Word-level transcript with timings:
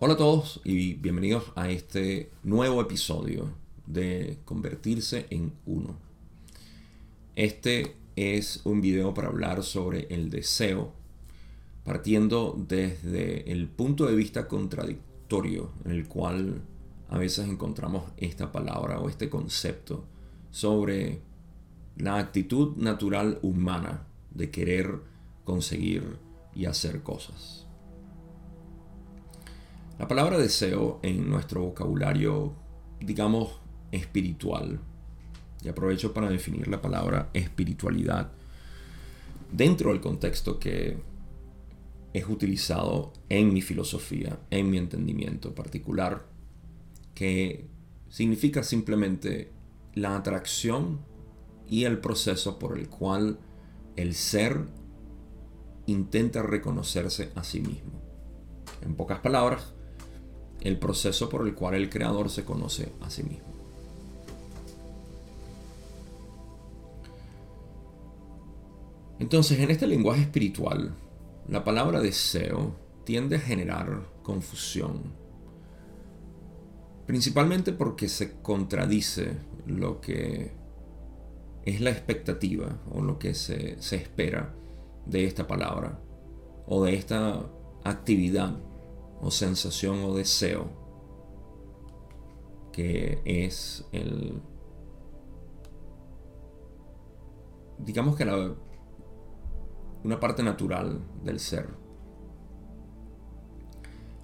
Hola 0.00 0.14
a 0.14 0.16
todos 0.16 0.60
y 0.64 0.94
bienvenidos 0.94 1.52
a 1.54 1.70
este 1.70 2.32
nuevo 2.42 2.80
episodio 2.80 3.54
de 3.86 4.38
Convertirse 4.44 5.28
en 5.30 5.52
Uno. 5.66 5.96
Este 7.36 7.94
es 8.16 8.60
un 8.64 8.80
video 8.80 9.14
para 9.14 9.28
hablar 9.28 9.62
sobre 9.62 10.08
el 10.12 10.30
deseo, 10.30 10.92
partiendo 11.84 12.56
desde 12.58 13.52
el 13.52 13.68
punto 13.68 14.06
de 14.06 14.16
vista 14.16 14.48
contradictorio 14.48 15.70
en 15.84 15.92
el 15.92 16.08
cual 16.08 16.62
a 17.08 17.16
veces 17.16 17.48
encontramos 17.48 18.02
esta 18.16 18.50
palabra 18.50 18.98
o 18.98 19.08
este 19.08 19.30
concepto 19.30 20.06
sobre 20.50 21.20
la 21.96 22.18
actitud 22.18 22.76
natural 22.78 23.38
humana 23.42 24.08
de 24.32 24.50
querer 24.50 24.98
conseguir 25.44 26.18
y 26.52 26.64
hacer 26.64 27.04
cosas. 27.04 27.68
La 29.98 30.08
palabra 30.08 30.38
deseo 30.38 30.98
en 31.02 31.30
nuestro 31.30 31.62
vocabulario, 31.62 32.52
digamos, 33.00 33.60
espiritual, 33.92 34.80
y 35.62 35.68
aprovecho 35.68 36.12
para 36.12 36.28
definir 36.28 36.66
la 36.66 36.82
palabra 36.82 37.30
espiritualidad 37.32 38.32
dentro 39.52 39.90
del 39.90 40.00
contexto 40.00 40.58
que 40.58 40.98
es 42.12 42.28
utilizado 42.28 43.12
en 43.28 43.52
mi 43.52 43.62
filosofía, 43.62 44.38
en 44.50 44.68
mi 44.68 44.78
entendimiento 44.78 45.54
particular, 45.54 46.26
que 47.14 47.68
significa 48.08 48.64
simplemente 48.64 49.52
la 49.94 50.16
atracción 50.16 51.00
y 51.68 51.84
el 51.84 51.98
proceso 51.98 52.58
por 52.58 52.78
el 52.78 52.88
cual 52.88 53.38
el 53.94 54.14
ser 54.14 54.66
intenta 55.86 56.42
reconocerse 56.42 57.30
a 57.36 57.44
sí 57.44 57.60
mismo. 57.60 57.92
En 58.82 58.96
pocas 58.96 59.20
palabras, 59.20 59.73
el 60.64 60.78
proceso 60.78 61.28
por 61.28 61.46
el 61.46 61.54
cual 61.54 61.74
el 61.74 61.90
creador 61.90 62.30
se 62.30 62.44
conoce 62.44 62.90
a 63.02 63.10
sí 63.10 63.22
mismo. 63.22 63.44
Entonces, 69.20 69.60
en 69.60 69.70
este 69.70 69.86
lenguaje 69.86 70.22
espiritual, 70.22 70.94
la 71.48 71.62
palabra 71.62 72.00
deseo 72.00 72.74
tiende 73.04 73.36
a 73.36 73.40
generar 73.40 74.02
confusión, 74.22 75.02
principalmente 77.06 77.72
porque 77.72 78.08
se 78.08 78.40
contradice 78.40 79.36
lo 79.66 80.00
que 80.00 80.52
es 81.64 81.80
la 81.80 81.90
expectativa 81.90 82.80
o 82.90 83.02
lo 83.02 83.18
que 83.18 83.34
se, 83.34 83.80
se 83.80 83.96
espera 83.96 84.54
de 85.06 85.26
esta 85.26 85.46
palabra 85.46 86.00
o 86.66 86.84
de 86.84 86.94
esta 86.94 87.46
actividad 87.84 88.58
o 89.24 89.30
sensación 89.30 90.04
o 90.04 90.14
deseo 90.14 90.68
que 92.72 93.22
es 93.24 93.86
el 93.92 94.42
digamos 97.78 98.16
que 98.16 98.24
la, 98.24 98.54
una 100.02 100.20
parte 100.20 100.42
natural 100.42 101.00
del 101.22 101.40
ser. 101.40 101.68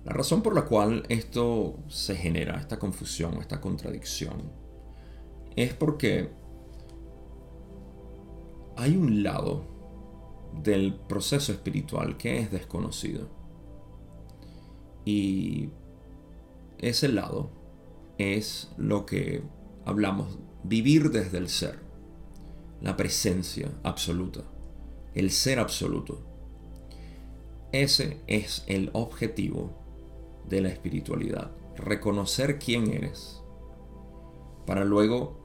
La 0.05 0.13
razón 0.13 0.43
por 0.43 0.55
la 0.55 0.65
cual 0.65 1.05
esto 1.09 1.79
se 1.89 2.17
genera, 2.17 2.59
esta 2.59 2.79
confusión, 2.79 3.35
esta 3.35 3.61
contradicción, 3.61 4.51
es 5.57 5.75
porque 5.75 6.31
hay 8.77 8.97
un 8.97 9.23
lado 9.23 9.65
del 10.63 10.95
proceso 10.95 11.53
espiritual 11.53 12.17
que 12.17 12.39
es 12.39 12.51
desconocido. 12.51 13.40
Y 15.05 15.71
ese 16.79 17.09
lado 17.09 17.51
es 18.19 18.71
lo 18.77 19.07
que 19.07 19.43
hablamos, 19.85 20.39
vivir 20.63 21.11
desde 21.11 21.39
el 21.39 21.49
ser, 21.49 21.79
la 22.81 22.97
presencia 22.97 23.71
absoluta, 23.83 24.43
el 25.15 25.31
ser 25.31 25.59
absoluto. 25.59 26.23
Ese 27.73 28.21
es 28.27 28.65
el 28.67 28.91
objetivo 28.93 29.73
de 30.49 30.61
la 30.61 30.69
espiritualidad, 30.69 31.53
reconocer 31.77 32.59
quién 32.59 32.93
eres, 32.93 33.43
para 34.67 34.85
luego 34.85 35.41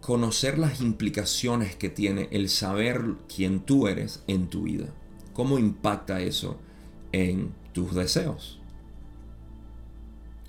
conocer 0.00 0.58
las 0.58 0.80
implicaciones 0.80 1.76
que 1.76 1.90
tiene 1.90 2.28
el 2.32 2.48
saber 2.48 3.16
quién 3.34 3.60
tú 3.60 3.86
eres 3.86 4.24
en 4.26 4.48
tu 4.48 4.62
vida. 4.62 4.92
¿Cómo 5.32 5.58
impacta 5.58 6.20
eso 6.20 6.58
en 7.12 7.52
tus 7.72 7.94
deseos? 7.94 8.60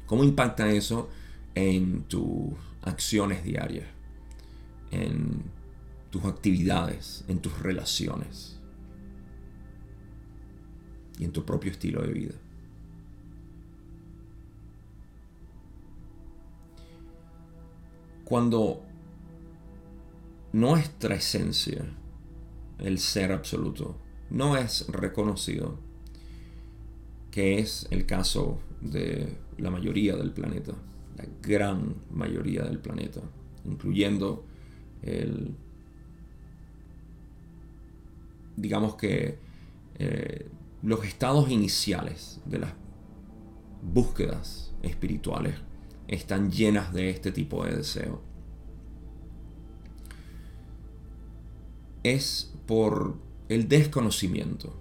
¿Cómo 0.05 0.23
impacta 0.23 0.69
eso 0.71 1.09
en 1.55 2.03
tus 2.03 2.53
acciones 2.81 3.43
diarias? 3.43 3.87
En 4.91 5.43
tus 6.09 6.25
actividades, 6.25 7.23
en 7.27 7.39
tus 7.39 7.57
relaciones 7.59 8.59
y 11.17 11.23
en 11.23 11.31
tu 11.31 11.45
propio 11.45 11.71
estilo 11.71 12.01
de 12.01 12.11
vida. 12.11 12.35
Cuando 18.25 18.81
nuestra 20.53 21.15
esencia, 21.15 21.85
el 22.79 22.97
ser 22.99 23.31
absoluto, 23.31 23.97
no 24.31 24.57
es 24.57 24.87
reconocido, 24.87 25.77
que 27.29 27.59
es 27.59 27.87
el 27.91 28.05
caso 28.05 28.59
de 28.81 29.37
la 29.57 29.69
mayoría 29.69 30.15
del 30.15 30.31
planeta, 30.31 30.73
la 31.17 31.25
gran 31.41 31.95
mayoría 32.11 32.63
del 32.63 32.79
planeta, 32.79 33.21
incluyendo 33.65 34.45
el, 35.01 35.55
digamos 38.55 38.95
que 38.95 39.37
eh, 39.99 40.49
los 40.81 41.05
estados 41.05 41.49
iniciales 41.49 42.39
de 42.45 42.59
las 42.59 42.73
búsquedas 43.81 44.73
espirituales 44.81 45.55
están 46.07 46.51
llenas 46.51 46.93
de 46.93 47.09
este 47.09 47.31
tipo 47.31 47.65
de 47.65 47.77
deseo. 47.77 48.21
Es 52.03 52.53
por 52.65 53.30
el 53.51 53.67
desconocimiento, 53.67 54.73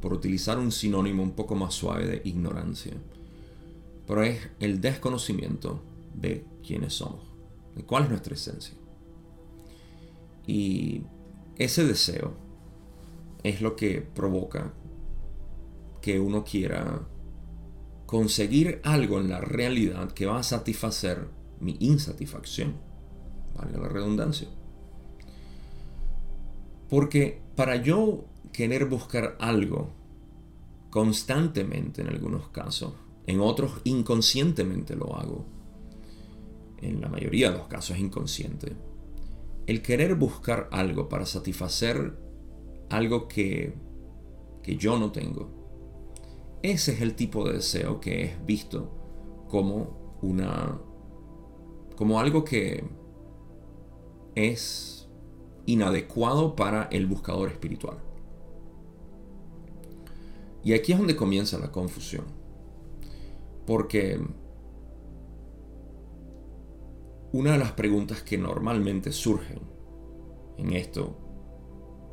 por 0.00 0.12
utilizar 0.12 0.58
un 0.58 0.72
sinónimo 0.72 1.22
un 1.22 1.36
poco 1.36 1.54
más 1.54 1.72
suave 1.72 2.06
de 2.08 2.22
ignorancia, 2.24 2.94
pero 4.08 4.24
es 4.24 4.40
el 4.58 4.80
desconocimiento 4.80 5.80
de 6.12 6.44
quiénes 6.66 6.94
somos, 6.94 7.22
de 7.76 7.84
cuál 7.84 8.02
es 8.02 8.10
nuestra 8.10 8.34
esencia. 8.34 8.74
Y 10.48 11.02
ese 11.56 11.84
deseo 11.84 12.34
es 13.44 13.60
lo 13.60 13.76
que 13.76 14.00
provoca 14.00 14.74
que 16.00 16.18
uno 16.18 16.42
quiera 16.42 17.06
conseguir 18.06 18.80
algo 18.82 19.20
en 19.20 19.28
la 19.28 19.40
realidad 19.40 20.10
que 20.10 20.26
va 20.26 20.40
a 20.40 20.42
satisfacer 20.42 21.28
mi 21.60 21.76
insatisfacción, 21.78 22.74
valga 23.54 23.78
la 23.78 23.88
redundancia. 23.88 24.48
Porque 26.92 27.40
para 27.56 27.76
yo 27.76 28.26
querer 28.52 28.84
buscar 28.84 29.38
algo 29.40 29.88
constantemente 30.90 32.02
en 32.02 32.08
algunos 32.08 32.48
casos, 32.48 32.92
en 33.26 33.40
otros 33.40 33.80
inconscientemente 33.84 34.94
lo 34.94 35.16
hago, 35.16 35.46
en 36.82 37.00
la 37.00 37.08
mayoría 37.08 37.50
de 37.50 37.56
los 37.56 37.66
casos 37.66 37.96
inconsciente, 37.96 38.76
el 39.66 39.80
querer 39.80 40.16
buscar 40.16 40.68
algo 40.70 41.08
para 41.08 41.24
satisfacer 41.24 42.14
algo 42.90 43.26
que, 43.26 43.72
que 44.62 44.76
yo 44.76 44.98
no 44.98 45.12
tengo, 45.12 45.48
ese 46.62 46.92
es 46.92 47.00
el 47.00 47.14
tipo 47.14 47.48
de 47.48 47.54
deseo 47.54 48.02
que 48.02 48.24
es 48.24 48.44
visto 48.44 49.46
como 49.48 50.18
una 50.20 50.78
como 51.96 52.20
algo 52.20 52.44
que 52.44 52.84
es 54.34 55.01
inadecuado 55.66 56.56
para 56.56 56.84
el 56.84 57.06
buscador 57.06 57.48
espiritual. 57.48 57.98
Y 60.64 60.74
aquí 60.74 60.92
es 60.92 60.98
donde 60.98 61.16
comienza 61.16 61.58
la 61.58 61.72
confusión. 61.72 62.24
Porque 63.66 64.20
una 67.32 67.52
de 67.52 67.58
las 67.58 67.72
preguntas 67.72 68.22
que 68.22 68.38
normalmente 68.38 69.12
surgen 69.12 69.60
en 70.58 70.72
esto 70.72 71.16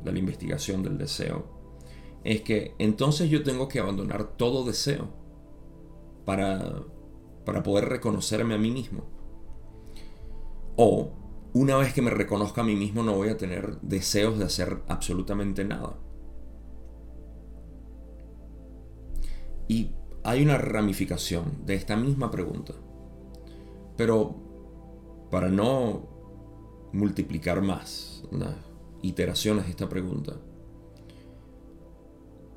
de 0.02 0.12
la 0.12 0.18
investigación 0.18 0.82
del 0.82 0.96
deseo 0.96 1.44
es 2.24 2.42
que 2.42 2.74
entonces 2.78 3.30
yo 3.30 3.42
tengo 3.42 3.68
que 3.68 3.80
abandonar 3.80 4.36
todo 4.36 4.64
deseo 4.64 5.08
para, 6.24 6.82
para 7.44 7.62
poder 7.62 7.88
reconocerme 7.88 8.54
a 8.54 8.58
mí 8.58 8.70
mismo. 8.70 9.04
O 10.76 11.19
una 11.52 11.76
vez 11.76 11.92
que 11.92 12.02
me 12.02 12.10
reconozca 12.10 12.60
a 12.60 12.64
mí 12.64 12.76
mismo 12.76 13.02
no 13.02 13.14
voy 13.14 13.28
a 13.28 13.36
tener 13.36 13.80
deseos 13.80 14.38
de 14.38 14.44
hacer 14.44 14.82
absolutamente 14.88 15.64
nada. 15.64 15.96
Y 19.66 19.92
hay 20.22 20.42
una 20.42 20.58
ramificación 20.58 21.64
de 21.64 21.74
esta 21.74 21.96
misma 21.96 22.30
pregunta. 22.30 22.74
Pero 23.96 24.36
para 25.30 25.48
no 25.48 26.08
multiplicar 26.92 27.62
más 27.62 28.24
las 28.30 28.54
iteraciones 29.02 29.64
de 29.64 29.70
esta 29.70 29.88
pregunta, 29.88 30.36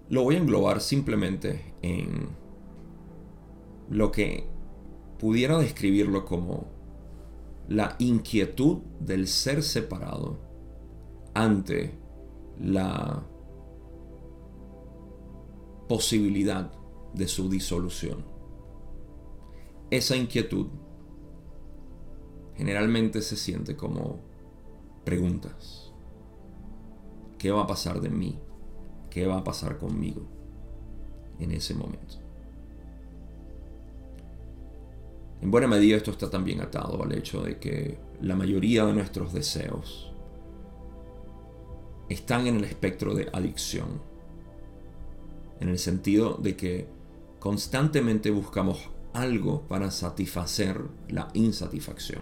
lo 0.09 0.23
voy 0.23 0.35
a 0.35 0.39
englobar 0.39 0.81
simplemente 0.81 1.73
en 1.81 2.29
lo 3.89 4.11
que 4.11 4.47
pudiera 5.19 5.57
describirlo 5.57 6.25
como 6.25 6.67
la 7.67 7.95
inquietud 7.99 8.79
del 8.99 9.27
ser 9.27 9.63
separado 9.63 10.39
ante 11.33 11.97
la 12.59 13.25
posibilidad 15.87 16.71
de 17.13 17.27
su 17.27 17.49
disolución. 17.49 18.25
Esa 19.89 20.15
inquietud 20.15 20.67
generalmente 22.55 23.21
se 23.21 23.35
siente 23.35 23.75
como 23.75 24.19
preguntas. 25.03 25.91
¿Qué 27.37 27.51
va 27.51 27.63
a 27.63 27.67
pasar 27.67 28.01
de 28.01 28.09
mí? 28.09 28.39
¿Qué 29.09 29.27
va 29.27 29.37
a 29.37 29.43
pasar 29.43 29.77
conmigo 29.77 30.25
en 31.39 31.51
ese 31.51 31.75
momento? 31.75 32.22
En 35.43 35.51
buena 35.51 35.67
medida 35.67 35.97
esto 35.97 36.11
está 36.11 36.29
también 36.29 36.61
atado 36.61 37.03
al 37.03 37.11
hecho 37.11 37.41
de 37.41 37.59
que 37.59 37.97
la 38.21 38.33
mayoría 38.33 38.85
de 38.85 38.93
nuestros 38.93 39.33
deseos 39.33 40.09
están 42.07 42.47
en 42.47 42.55
el 42.55 42.63
espectro 42.63 43.13
de 43.13 43.27
adicción. 43.33 44.01
En 45.59 45.67
el 45.67 45.79
sentido 45.79 46.35
de 46.35 46.55
que 46.55 46.87
constantemente 47.41 48.31
buscamos 48.31 48.89
algo 49.11 49.63
para 49.67 49.91
satisfacer 49.91 50.79
la 51.09 51.27
insatisfacción 51.33 52.21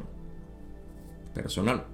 personal. 1.35 1.85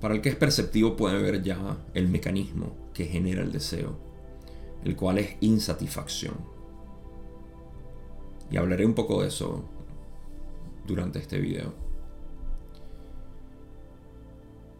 Para 0.00 0.14
el 0.14 0.22
que 0.22 0.30
es 0.30 0.36
perceptivo 0.36 0.96
puede 0.96 1.20
ver 1.20 1.42
ya 1.42 1.76
el 1.92 2.08
mecanismo 2.08 2.74
que 2.94 3.04
genera 3.04 3.42
el 3.42 3.52
deseo, 3.52 3.98
el 4.84 4.96
cual 4.96 5.18
es 5.18 5.36
insatisfacción. 5.42 6.59
Y 8.50 8.56
hablaré 8.56 8.84
un 8.84 8.94
poco 8.94 9.22
de 9.22 9.28
eso 9.28 9.64
durante 10.86 11.18
este 11.18 11.38
video. 11.38 11.72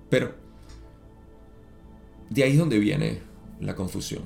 Pero 0.08 0.34
de 2.30 2.42
ahí 2.42 2.52
es 2.52 2.58
donde 2.58 2.78
viene 2.78 3.20
la 3.60 3.74
confusión. 3.76 4.22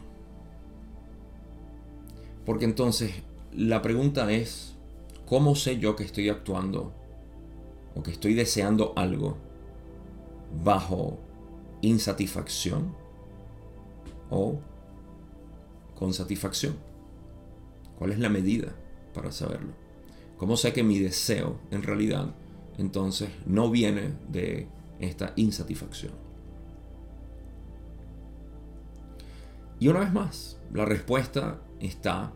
Porque 2.47 2.65
entonces 2.65 3.13
la 3.53 3.83
pregunta 3.83 4.31
es, 4.33 4.75
¿cómo 5.27 5.55
sé 5.55 5.79
yo 5.79 5.97
que 5.97 6.05
estoy 6.05 6.29
actuando 6.29 6.93
o 7.95 8.03
que 8.03 8.11
estoy 8.11 8.35
deseando 8.35 8.93
algo 8.97 9.37
bajo 10.63 11.19
insatisfacción 11.83 12.95
o 14.31 14.59
con 15.95 16.13
satisfacción? 16.13 16.77
¿Cuál 17.99 18.13
es 18.13 18.19
la 18.19 18.29
medida? 18.29 18.75
Para 19.15 19.33
saberlo? 19.33 19.73
¿Cómo 20.37 20.57
sé 20.57 20.73
que 20.73 20.83
mi 20.83 20.99
deseo 20.99 21.59
en 21.71 21.83
realidad 21.83 22.35
entonces 22.77 23.31
no 23.47 23.71
viene 23.71 24.15
de 24.29 24.69
esta 25.01 25.33
insatisfacción? 25.37 26.13
Y 29.81 29.89
una 29.89 30.01
vez 30.01 30.13
más, 30.13 30.61
la 30.73 30.85
respuesta 30.85 31.61
está 31.81 32.33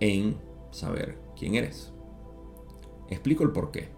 en 0.00 0.36
saber 0.70 1.18
quién 1.38 1.54
eres. 1.54 1.92
Explico 3.08 3.44
el 3.44 3.50
por 3.50 3.70
qué. 3.70 3.88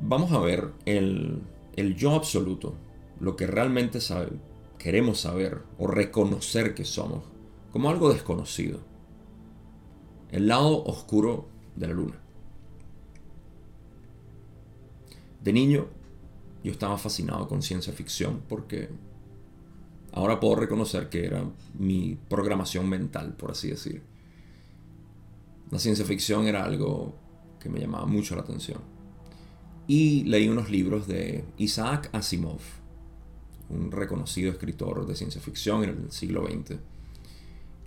Vamos 0.00 0.32
a 0.32 0.40
ver 0.40 0.72
el, 0.84 1.42
el 1.76 1.96
yo 1.96 2.12
absoluto, 2.14 2.74
lo 3.20 3.36
que 3.36 3.46
realmente 3.46 4.00
sabe, 4.00 4.30
queremos 4.78 5.20
saber 5.20 5.62
o 5.78 5.86
reconocer 5.86 6.74
que 6.74 6.84
somos, 6.84 7.24
como 7.70 7.88
algo 7.88 8.12
desconocido 8.12 8.91
el 10.32 10.48
lado 10.48 10.82
oscuro 10.84 11.46
de 11.76 11.86
la 11.86 11.92
luna. 11.92 12.18
De 15.44 15.52
niño 15.52 15.86
yo 16.64 16.72
estaba 16.72 16.96
fascinado 16.98 17.46
con 17.46 17.62
ciencia 17.62 17.92
ficción 17.92 18.42
porque 18.48 18.88
ahora 20.12 20.40
puedo 20.40 20.56
reconocer 20.56 21.08
que 21.10 21.26
era 21.26 21.44
mi 21.78 22.18
programación 22.28 22.88
mental, 22.88 23.34
por 23.34 23.50
así 23.50 23.68
decir. 23.68 24.02
La 25.70 25.78
ciencia 25.78 26.04
ficción 26.04 26.46
era 26.46 26.64
algo 26.64 27.14
que 27.60 27.68
me 27.68 27.80
llamaba 27.80 28.06
mucho 28.06 28.34
la 28.34 28.42
atención. 28.42 28.80
Y 29.86 30.24
leí 30.24 30.48
unos 30.48 30.70
libros 30.70 31.06
de 31.06 31.44
Isaac 31.58 32.08
Asimov, 32.12 32.60
un 33.68 33.90
reconocido 33.90 34.50
escritor 34.50 35.06
de 35.06 35.16
ciencia 35.16 35.40
ficción 35.40 35.82
en 35.84 35.90
el 35.90 36.12
siglo 36.12 36.46
XX. 36.46 36.78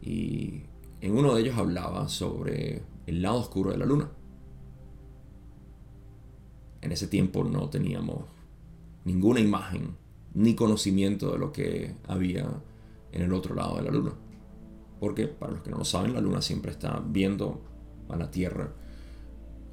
Y 0.01 0.63
en 1.05 1.15
uno 1.15 1.35
de 1.35 1.41
ellos 1.41 1.55
hablaba 1.55 2.07
sobre 2.07 2.81
el 3.05 3.21
lado 3.21 3.39
oscuro 3.39 3.69
de 3.69 3.77
la 3.77 3.85
luna. 3.85 4.09
En 6.81 6.91
ese 6.91 7.07
tiempo 7.07 7.43
no 7.43 7.69
teníamos 7.69 8.23
ninguna 9.03 9.39
imagen 9.39 9.95
ni 10.33 10.55
conocimiento 10.55 11.31
de 11.31 11.37
lo 11.37 11.51
que 11.51 11.95
había 12.07 12.49
en 13.11 13.21
el 13.21 13.33
otro 13.33 13.53
lado 13.53 13.75
de 13.75 13.83
la 13.83 13.91
luna. 13.91 14.13
Porque, 14.99 15.27
para 15.27 15.51
los 15.51 15.61
que 15.61 15.69
no 15.69 15.77
lo 15.77 15.85
saben, 15.85 16.11
la 16.11 16.21
luna 16.21 16.41
siempre 16.41 16.71
está 16.71 16.99
viendo 17.05 17.61
a 18.09 18.15
la 18.15 18.31
Tierra 18.31 18.73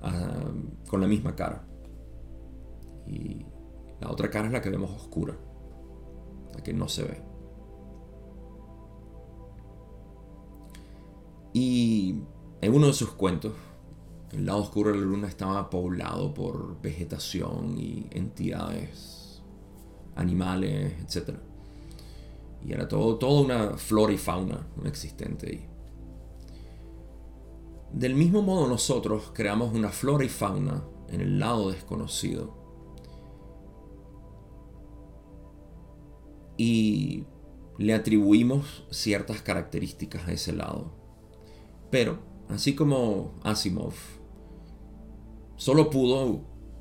ah, 0.03 0.51
con 0.87 1.01
la 1.01 1.07
misma 1.07 1.35
cara. 1.35 1.65
Y 3.07 3.47
la 4.03 4.11
otra 4.11 4.29
cara 4.29 4.49
es 4.49 4.53
la 4.53 4.61
que 4.61 4.69
vemos 4.69 4.91
oscura, 4.91 5.35
la 6.55 6.63
que 6.63 6.75
no 6.75 6.91
se 6.91 7.05
ve. 7.05 7.32
Y 11.53 12.17
en 12.61 12.75
uno 12.75 12.87
de 12.87 12.93
sus 12.93 13.11
cuentos, 13.11 13.53
el 14.33 14.47
lado 14.47 14.61
oscuro 14.61 14.91
de 14.91 14.99
la 14.99 15.05
luna 15.05 15.29
estaba 15.29 15.69
poblado 15.69 16.33
por 16.33 16.81
vegetación 16.81 17.79
y 17.79 18.07
entidades, 18.11 19.43
animales, 20.15 20.95
etc. 21.03 21.37
Y 22.65 22.73
era 22.73 22.89
todo, 22.89 23.17
toda 23.17 23.43
una 23.43 23.77
flora 23.77 24.13
y 24.13 24.19
fauna 24.19 24.67
existente 24.85 25.49
ahí. 25.49 25.69
Del 27.93 28.15
mismo 28.15 28.41
modo 28.41 28.67
nosotros 28.69 29.33
creamos 29.35 29.75
una 29.75 29.91
flora 29.91 30.25
y 30.25 30.31
fauna 30.31 30.83
en 31.09 31.21
el 31.21 31.39
lado 31.39 31.71
desconocido. 31.71 32.57
Y 36.57 37.27
le 37.77 37.93
atribuimos 37.93 38.87
ciertas 38.91 39.43
características 39.43 40.27
a 40.27 40.33
ese 40.33 40.53
lado. 40.53 41.02
Pero, 41.93 42.21
así 42.49 42.75
como 42.75 43.35
Asimov 43.43 43.93
solo 45.57 45.91
pudo 45.91 46.41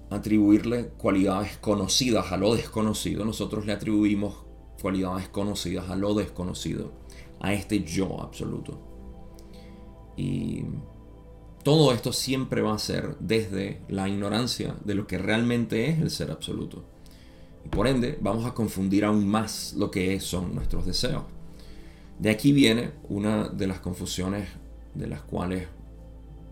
atribuirle 0.10 0.88
cualidades 0.98 1.58
conocidas 1.58 2.32
a 2.32 2.38
lo 2.38 2.56
desconocido, 2.56 3.25
nosotros 3.25 3.65
le 3.65 3.74
atribuimos 3.74 4.46
cualidades 4.82 5.27
conocidas 5.27 5.89
a 5.89 5.98
lo 5.98 6.13
desconocido, 6.13 6.94
a 7.41 7.53
este 7.53 7.84
yo 7.84 8.22
absoluto. 8.22 8.80
Y 10.15 10.63
todo 11.62 11.91
esto 11.91 12.13
siempre 12.13 12.62
va 12.62 12.74
a 12.74 12.80
ser 12.80 13.18
desde 13.20 13.82
la 13.89 14.08
ignorancia 14.08 14.77
de 14.86 14.96
lo 14.96 15.08
que 15.08 15.18
realmente 15.18 15.89
es 15.89 16.00
el 16.00 16.10
ser 16.10 16.32
absoluto. 16.32 16.86
Y 17.65 17.68
por 17.68 17.86
ende, 17.86 18.18
vamos 18.22 18.46
a 18.46 18.53
confundir 18.53 19.03
aún 19.03 19.27
más 19.27 19.74
lo 19.74 19.91
que 19.91 20.22
son 20.22 20.56
nuestros 20.56 20.86
deseos. 20.86 21.24
De 22.18 22.30
aquí 22.30 22.53
viene 22.53 22.91
una 23.10 23.50
de 23.50 23.68
las 23.68 23.82
confusiones 23.82 24.48
de 24.94 25.08
las 25.08 25.22
cuales 25.22 25.68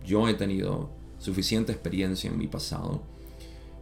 yo 0.06 0.28
he 0.28 0.34
tenido 0.34 0.90
suficiente 1.18 1.72
experiencia 1.72 2.30
en 2.30 2.38
mi 2.38 2.48
pasado, 2.48 3.02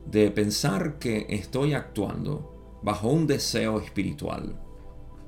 de 0.10 0.32
pensar 0.32 1.00
que 1.00 1.26
estoy 1.30 1.74
actuando 1.74 2.80
bajo 2.82 3.10
un 3.10 3.28
deseo 3.28 3.80
espiritual, 3.80 4.60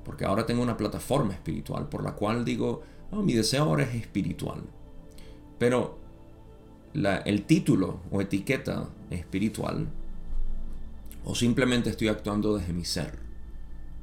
porque 0.03 0.25
ahora 0.25 0.45
tengo 0.45 0.63
una 0.63 0.77
plataforma 0.77 1.33
espiritual 1.33 1.87
por 1.89 2.03
la 2.03 2.13
cual 2.13 2.45
digo, 2.45 2.81
oh, 3.11 3.21
mi 3.21 3.33
deseo 3.33 3.63
ahora 3.63 3.83
es 3.83 3.95
espiritual. 3.95 4.63
Pero 5.57 5.99
el 6.93 7.43
título 7.43 7.99
o 8.11 8.21
etiqueta 8.21 8.89
espiritual, 9.09 9.87
o 11.25 11.35
simplemente 11.35 11.89
estoy 11.89 12.07
actuando 12.07 12.57
desde 12.57 12.73
mi 12.73 12.85
ser, 12.85 13.19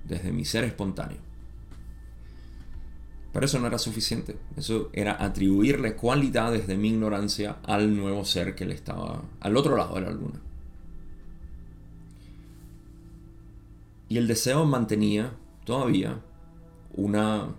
desde 0.04 0.30
mi 0.30 0.44
ser 0.44 0.64
espontáneo. 0.64 1.25
Pero 3.36 3.44
eso 3.44 3.58
no 3.58 3.66
era 3.66 3.76
suficiente. 3.76 4.38
Eso 4.56 4.88
era 4.94 5.22
atribuirle 5.22 5.94
cualidades 5.94 6.66
de 6.66 6.78
mi 6.78 6.88
ignorancia 6.88 7.58
al 7.64 7.94
nuevo 7.94 8.24
ser 8.24 8.54
que 8.54 8.64
le 8.64 8.72
estaba 8.72 9.24
al 9.40 9.58
otro 9.58 9.76
lado 9.76 9.96
de 9.96 10.00
la 10.00 10.10
luna. 10.10 10.40
Y 14.08 14.16
el 14.16 14.26
deseo 14.26 14.64
mantenía 14.64 15.34
todavía 15.66 16.18
una 16.94 17.54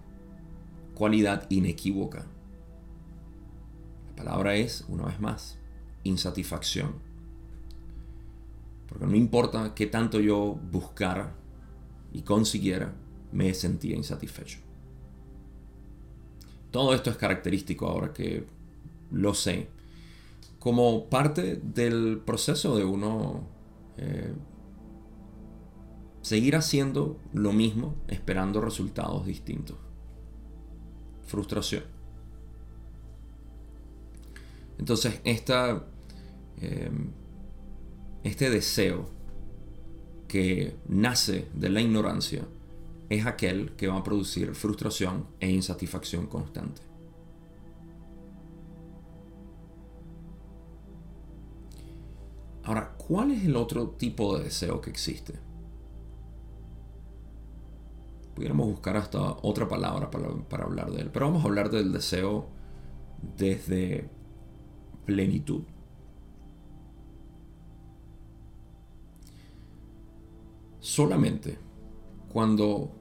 cualidad 0.95 1.45
inequívoca. 1.51 2.25
La 4.09 4.23
palabra 4.23 4.55
es, 4.55 4.83
una 4.87 5.05
vez 5.05 5.19
más, 5.19 5.59
insatisfacción. 6.03 6.95
Porque 8.87 9.05
no 9.05 9.15
importa 9.15 9.75
qué 9.75 9.85
tanto 9.85 10.19
yo 10.19 10.59
buscara 10.71 11.35
y 12.13 12.23
consiguiera, 12.23 12.95
me 13.31 13.53
sentía 13.53 13.95
insatisfecho. 13.95 14.65
Todo 16.71 16.93
esto 16.93 17.09
es 17.09 17.17
característico 17.17 17.87
ahora 17.87 18.13
que 18.13 18.45
lo 19.11 19.33
sé, 19.33 19.69
como 20.59 21.09
parte 21.09 21.55
del 21.55 22.21
proceso 22.25 22.75
de 22.77 22.83
uno 22.83 23.47
eh, 23.97 24.33
seguir 26.21 26.55
haciendo 26.55 27.17
lo 27.33 27.53
mismo 27.53 27.95
esperando 28.07 28.59
resultados 28.59 29.25
distintos. 29.25 29.77
Frustración. 31.25 31.83
Entonces, 34.77 35.21
esta, 35.23 35.85
eh, 36.61 36.91
este 38.23 38.49
deseo 38.49 39.09
que 40.27 40.75
nace 40.87 41.47
de 41.53 41.69
la 41.69 41.81
ignorancia 41.81 42.45
es 43.09 43.25
aquel 43.25 43.75
que 43.75 43.87
va 43.87 43.97
a 43.97 44.03
producir 44.03 44.53
frustración 44.53 45.27
e 45.39 45.49
insatisfacción 45.49 46.27
constante. 46.27 46.81
Ahora, 52.63 52.95
¿cuál 52.97 53.31
es 53.31 53.45
el 53.45 53.55
otro 53.55 53.91
tipo 53.91 54.37
de 54.37 54.43
deseo 54.43 54.81
que 54.81 54.89
existe? 54.89 55.39
Pudiéramos 58.35 58.67
buscar 58.67 58.97
hasta 58.97 59.37
otra 59.41 59.69
palabra 59.69 60.11
para, 60.11 60.63
hablar 60.65 60.91
de 60.91 61.01
él, 61.01 61.09
pero 61.11 61.27
vamos 61.27 61.43
a 61.43 61.47
hablar 61.47 61.69
del 61.69 61.93
deseo 61.93 62.49
desde 63.37 64.09
plenitud. 65.05 65.63
Solamente 70.81 71.66
cuando 72.37 72.91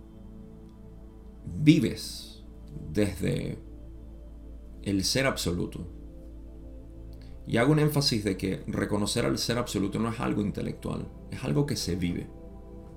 vives 1.58 2.42
desde 2.90 3.58
el 4.80 5.04
ser 5.04 5.26
absoluto, 5.26 5.86
y 7.46 7.58
hago 7.58 7.72
un 7.72 7.80
énfasis 7.80 8.24
de 8.24 8.38
que 8.38 8.64
reconocer 8.66 9.26
al 9.26 9.36
ser 9.36 9.58
absoluto 9.58 9.98
no 9.98 10.08
es 10.08 10.20
algo 10.20 10.40
intelectual, 10.40 11.06
es 11.30 11.44
algo 11.44 11.66
que 11.66 11.76
se 11.76 11.96
vive, 11.96 12.26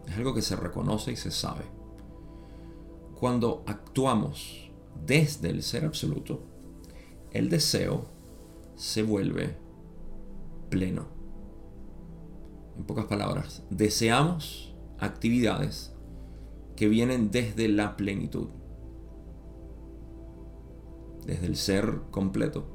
es 0.07 0.15
algo 0.15 0.33
que 0.33 0.41
se 0.41 0.55
reconoce 0.55 1.11
y 1.11 1.17
se 1.17 1.29
sabe. 1.29 1.65
Cuando 3.19 3.65
actuamos 3.67 4.71
desde 5.05 5.49
el 5.49 5.61
ser 5.61 5.83
absoluto, 5.83 6.41
el 7.33 7.49
deseo 7.49 8.05
se 8.77 9.03
vuelve 9.03 9.57
pleno. 10.69 11.05
En 12.77 12.85
pocas 12.85 13.07
palabras, 13.07 13.61
deseamos 13.69 14.73
actividades 14.99 15.98
que 16.79 16.87
vienen 16.87 17.29
desde 17.29 17.67
la 17.67 17.97
plenitud, 17.97 18.47
desde 21.25 21.45
el 21.45 21.57
ser 21.57 22.03
completo. 22.09 22.69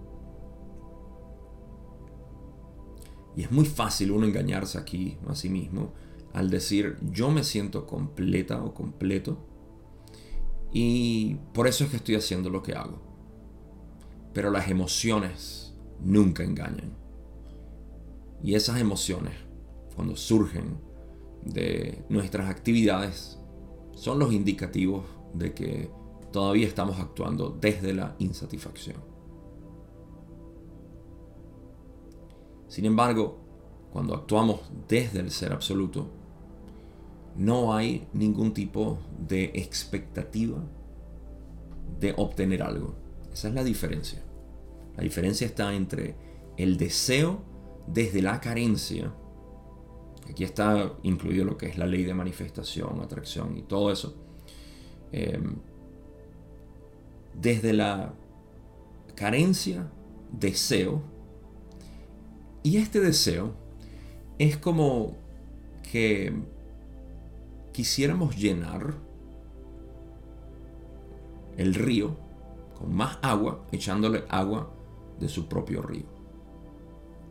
Y 3.34 3.44
es 3.44 3.50
muy 3.50 3.64
fácil 3.64 4.11
uno 4.11 4.26
engañarse 4.26 4.76
aquí 4.76 5.16
a 5.26 5.34
sí 5.34 5.49
mismo 5.49 5.94
al 6.34 6.50
decir 6.50 6.99
yo 7.12 7.30
me 7.30 7.44
siento 7.44 7.87
completa 7.87 8.62
o 8.62 8.75
completo 8.75 9.38
y 10.70 11.37
por 11.54 11.66
eso 11.66 11.84
es 11.84 11.90
que 11.90 11.96
estoy 11.96 12.16
haciendo 12.16 12.50
lo 12.50 12.62
que 12.62 12.75
hago. 12.75 13.00
Pero 14.34 14.50
las 14.50 14.68
emociones 14.68 15.75
nunca 15.99 16.44
engañan. 16.44 16.92
Y 18.42 18.54
esas 18.54 18.82
emociones, 18.82 19.32
cuando 19.96 20.14
surgen 20.14 20.76
de 21.42 22.04
nuestras 22.11 22.50
actividades, 22.50 23.40
son 23.95 24.19
los 24.19 24.33
indicativos 24.33 25.05
de 25.33 25.53
que 25.53 25.91
todavía 26.33 26.67
estamos 26.67 26.99
actuando 26.99 27.57
desde 27.61 27.95
la 27.95 28.17
insatisfacción. 28.19 28.97
Sin 32.69 32.87
embargo, 32.87 33.39
cuando 33.93 34.15
actuamos 34.15 34.61
desde 34.89 35.21
el 35.21 35.31
ser 35.31 35.53
absoluto, 35.53 36.09
no 37.37 37.75
hay 37.75 38.09
ningún 38.13 38.53
tipo 38.53 38.99
de 39.19 39.45
expectativa 39.55 40.59
de 42.01 42.15
obtener 42.17 42.63
algo. 42.63 42.95
Esa 43.33 43.49
es 43.49 43.55
la 43.55 43.65
diferencia. 43.65 44.23
La 44.97 45.03
diferencia 45.03 45.47
está 45.47 45.75
entre 45.75 46.17
el 46.57 46.77
deseo 46.77 47.43
desde 47.87 48.23
la 48.23 48.41
carencia. 48.41 49.13
Aquí 50.28 50.45
está 50.45 50.93
incluido 51.02 51.45
lo 51.45 51.57
que 51.57 51.66
es 51.66 51.78
la 51.78 51.87
ley 51.87 52.04
de 52.04 52.14
manifestación, 52.14 53.00
atracción 53.00 53.57
y 53.57 53.62
todo 53.62 53.90
eso. 53.93 54.14
Em, 55.12 55.57
desde 57.35 57.73
la 57.73 58.14
carencia, 59.14 59.90
deseo, 60.33 61.02
y 62.62 62.78
este 62.78 63.00
deseo 63.00 63.54
es 64.38 64.57
como 64.57 65.16
que 65.90 66.33
quisiéramos 67.73 68.37
llenar 68.37 68.95
el 71.57 71.75
río 71.75 72.16
con 72.78 72.95
más 72.95 73.19
agua, 73.23 73.66
echándole 73.71 74.25
agua 74.28 74.71
de 75.21 75.28
su 75.28 75.47
propio 75.47 75.83
río. 75.83 76.07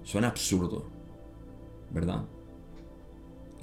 Suena 0.03 0.29
absurdo, 0.29 0.85
¿verdad? 1.91 2.25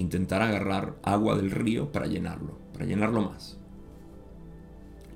Intentar 0.01 0.41
agarrar 0.41 0.97
agua 1.03 1.37
del 1.37 1.51
río 1.51 1.93
para 1.93 2.07
llenarlo, 2.07 2.59
para 2.73 2.87
llenarlo 2.87 3.21
más. 3.21 3.59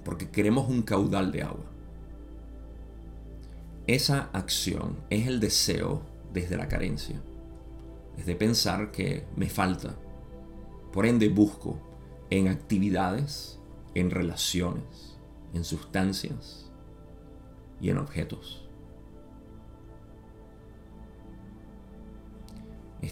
Porque 0.04 0.28
queremos 0.28 0.68
un 0.68 0.82
caudal 0.82 1.32
de 1.32 1.42
agua. 1.42 1.64
Esa 3.86 4.28
acción 4.34 4.98
es 5.08 5.26
el 5.26 5.40
deseo 5.40 6.02
desde 6.34 6.58
la 6.58 6.68
carencia, 6.68 7.18
desde 8.14 8.34
pensar 8.34 8.90
que 8.90 9.24
me 9.36 9.48
falta. 9.48 9.94
Por 10.92 11.06
ende 11.06 11.30
busco 11.30 11.78
en 12.28 12.48
actividades, 12.48 13.58
en 13.94 14.10
relaciones, 14.10 15.16
en 15.54 15.64
sustancias 15.64 16.70
y 17.80 17.88
en 17.88 17.96
objetos. 17.96 18.68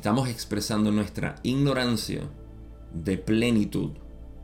Estamos 0.03 0.29
expresando 0.29 0.91
nuestra 0.91 1.37
ignorancia 1.45 2.23
de 2.93 3.19
plenitud, 3.19 3.93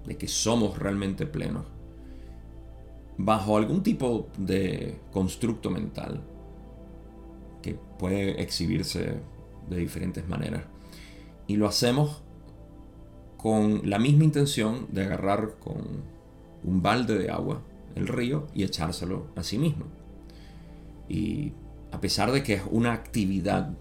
de 0.07 0.17
que 0.17 0.29
somos 0.29 0.79
realmente 0.79 1.27
plenos, 1.27 1.67
bajo 3.17 3.57
algún 3.57 3.83
tipo 3.83 4.29
de 4.39 5.01
constructo 5.11 5.69
mental 5.69 6.23
que 7.61 7.75
puede 7.99 8.41
exhibirse 8.41 9.17
de 9.69 9.77
diferentes 9.77 10.29
maneras. 10.29 10.63
Y 11.49 11.57
lo 11.57 11.67
hacemos 11.67 12.23
con 13.37 13.81
la 13.91 13.99
misma 13.99 14.23
intención 14.23 14.87
de 14.93 15.07
agarrar 15.07 15.57
con 15.59 16.05
un 16.63 16.83
balde 16.83 17.19
de 17.19 17.33
agua 17.33 17.63
el 17.97 18.07
río 18.07 18.47
y 18.55 18.63
echárselo 18.63 19.27
a 19.35 19.43
sí 19.43 19.59
mismo. 19.59 19.87
Y 21.09 21.53
a 21.91 22.01
pesar 22.01 22.31
de 22.31 22.45
que 22.45 22.55
es 22.55 22.63
una 22.71 22.93
actividad 22.93 23.77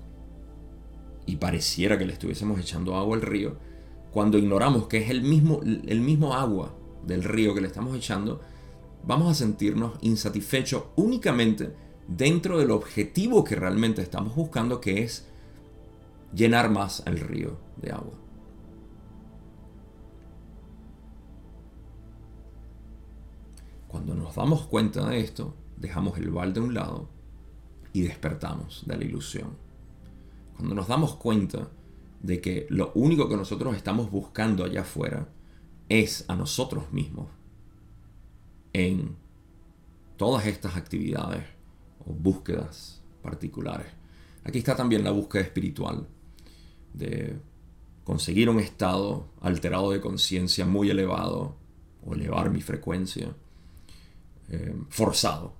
y 1.27 1.35
pareciera 1.35 1.99
que 1.99 2.05
le 2.05 2.13
estuviésemos 2.13 2.59
echando 2.59 2.95
agua 2.95 3.15
al 3.15 3.21
río, 3.21 3.57
cuando 4.11 4.39
ignoramos 4.39 4.87
que 4.87 4.97
es 4.97 5.11
el 5.11 5.21
mismo, 5.21 5.61
el 5.61 6.01
mismo 6.01 6.33
agua 6.33 6.73
del 7.05 7.23
río 7.23 7.53
que 7.53 7.61
le 7.61 7.67
estamos 7.67 7.95
echando, 7.95 8.41
vamos 9.05 9.29
a 9.29 9.35
sentirnos 9.35 9.99
insatisfechos 10.01 10.85
únicamente 10.95 11.75
dentro 12.07 12.57
del 12.57 12.71
objetivo 12.71 13.43
que 13.43 13.55
realmente 13.55 14.01
estamos 14.01 14.35
buscando, 14.35 14.81
que 14.81 15.03
es 15.03 15.27
llenar 16.33 16.71
más 16.71 17.03
el 17.05 17.19
río 17.19 17.57
de 17.75 17.91
agua. 17.91 18.13
Cuando 23.87 24.15
nos 24.15 24.35
damos 24.35 24.65
cuenta 24.67 25.09
de 25.09 25.19
esto, 25.19 25.55
dejamos 25.75 26.17
el 26.17 26.29
balde 26.29 26.61
a 26.61 26.63
un 26.63 26.73
lado 26.73 27.09
y 27.93 28.01
despertamos 28.01 28.83
de 28.85 28.97
la 28.97 29.03
ilusión. 29.03 29.66
Cuando 30.57 30.75
nos 30.75 30.87
damos 30.87 31.15
cuenta 31.15 31.69
de 32.21 32.41
que 32.41 32.65
lo 32.69 32.91
único 32.95 33.29
que 33.29 33.37
nosotros 33.37 33.75
estamos 33.75 34.11
buscando 34.11 34.63
allá 34.65 34.81
afuera 34.81 35.29
es 35.87 36.25
a 36.27 36.35
nosotros 36.35 36.91
mismos 36.91 37.27
en 38.73 39.15
todas 40.17 40.45
estas 40.47 40.75
actividades 40.75 41.43
búsquedas 42.05 43.01
particulares. 43.21 43.87
Aquí 44.43 44.59
está 44.59 44.75
también 44.75 45.03
la 45.03 45.11
búsqueda 45.11 45.43
espiritual, 45.43 46.07
de 46.93 47.37
conseguir 48.03 48.49
un 48.49 48.59
estado 48.59 49.27
alterado 49.41 49.91
de 49.91 49.99
conciencia 49.99 50.65
muy 50.65 50.89
elevado 50.89 51.57
o 52.05 52.13
elevar 52.13 52.49
mi 52.49 52.61
frecuencia 52.61 53.35
eh, 54.49 54.75
forzado. 54.89 55.53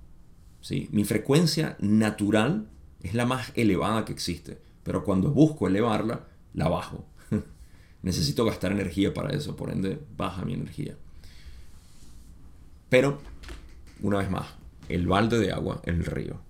¿sí? 0.60 0.88
Mi 0.90 1.04
frecuencia 1.04 1.76
natural 1.80 2.68
es 3.02 3.14
la 3.14 3.26
más 3.26 3.52
elevada 3.54 4.04
que 4.04 4.12
existe, 4.12 4.58
pero 4.88 5.04
cuando 5.04 5.30
busco 5.30 5.66
elevarla, 5.66 6.24
la 6.54 6.66
bajo. 6.70 7.04
Necesito 8.02 8.46
gastar 8.46 8.72
energía 8.72 9.12
para 9.12 9.36
eso, 9.36 9.54
por 9.54 9.70
ende 9.70 10.00
baja 10.16 10.46
mi 10.46 10.54
energía. 10.54 10.96
Pero, 12.88 13.20
una 14.00 14.16
vez 14.16 14.30
más, 14.30 14.46
el 14.88 15.06
balde 15.06 15.38
de 15.40 15.52
agua 15.52 15.82
en 15.84 15.96
el 15.96 16.06
río. 16.06 16.40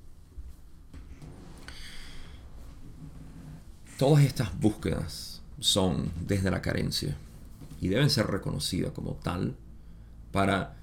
Todas 3.99 4.23
estas 4.23 4.57
búsquedas 4.57 5.43
son 5.59 6.13
desde 6.25 6.53
la 6.53 6.63
carencia 6.63 7.17
y 7.81 7.89
deben 7.89 8.09
ser 8.09 8.29
reconocidas 8.29 8.93
como 8.93 9.15
tal 9.15 9.57
para 10.31 10.77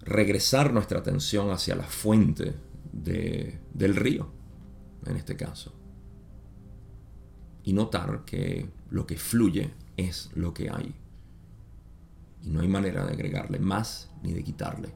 regresar 0.00 0.72
nuestra 0.72 1.00
atención 1.00 1.50
hacia 1.50 1.76
la 1.76 1.84
fuente 1.84 2.54
del 2.94 3.94
río, 3.94 4.30
en 5.04 5.18
este 5.18 5.36
caso. 5.36 5.74
Y 7.68 7.74
notar 7.74 8.24
que 8.24 8.66
lo 8.88 9.06
que 9.06 9.18
fluye 9.18 9.74
es 9.98 10.30
lo 10.34 10.54
que 10.54 10.70
hay. 10.70 10.94
Y 12.42 12.48
no 12.48 12.62
hay 12.62 12.68
manera 12.68 13.04
de 13.04 13.12
agregarle 13.12 13.58
más 13.58 14.10
ni 14.22 14.32
de 14.32 14.42
quitarle. 14.42 14.88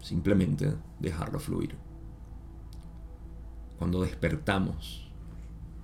Simplemente 0.00 0.72
dejarlo 0.98 1.40
fluir. 1.40 1.76
Cuando 3.76 4.00
despertamos 4.00 5.12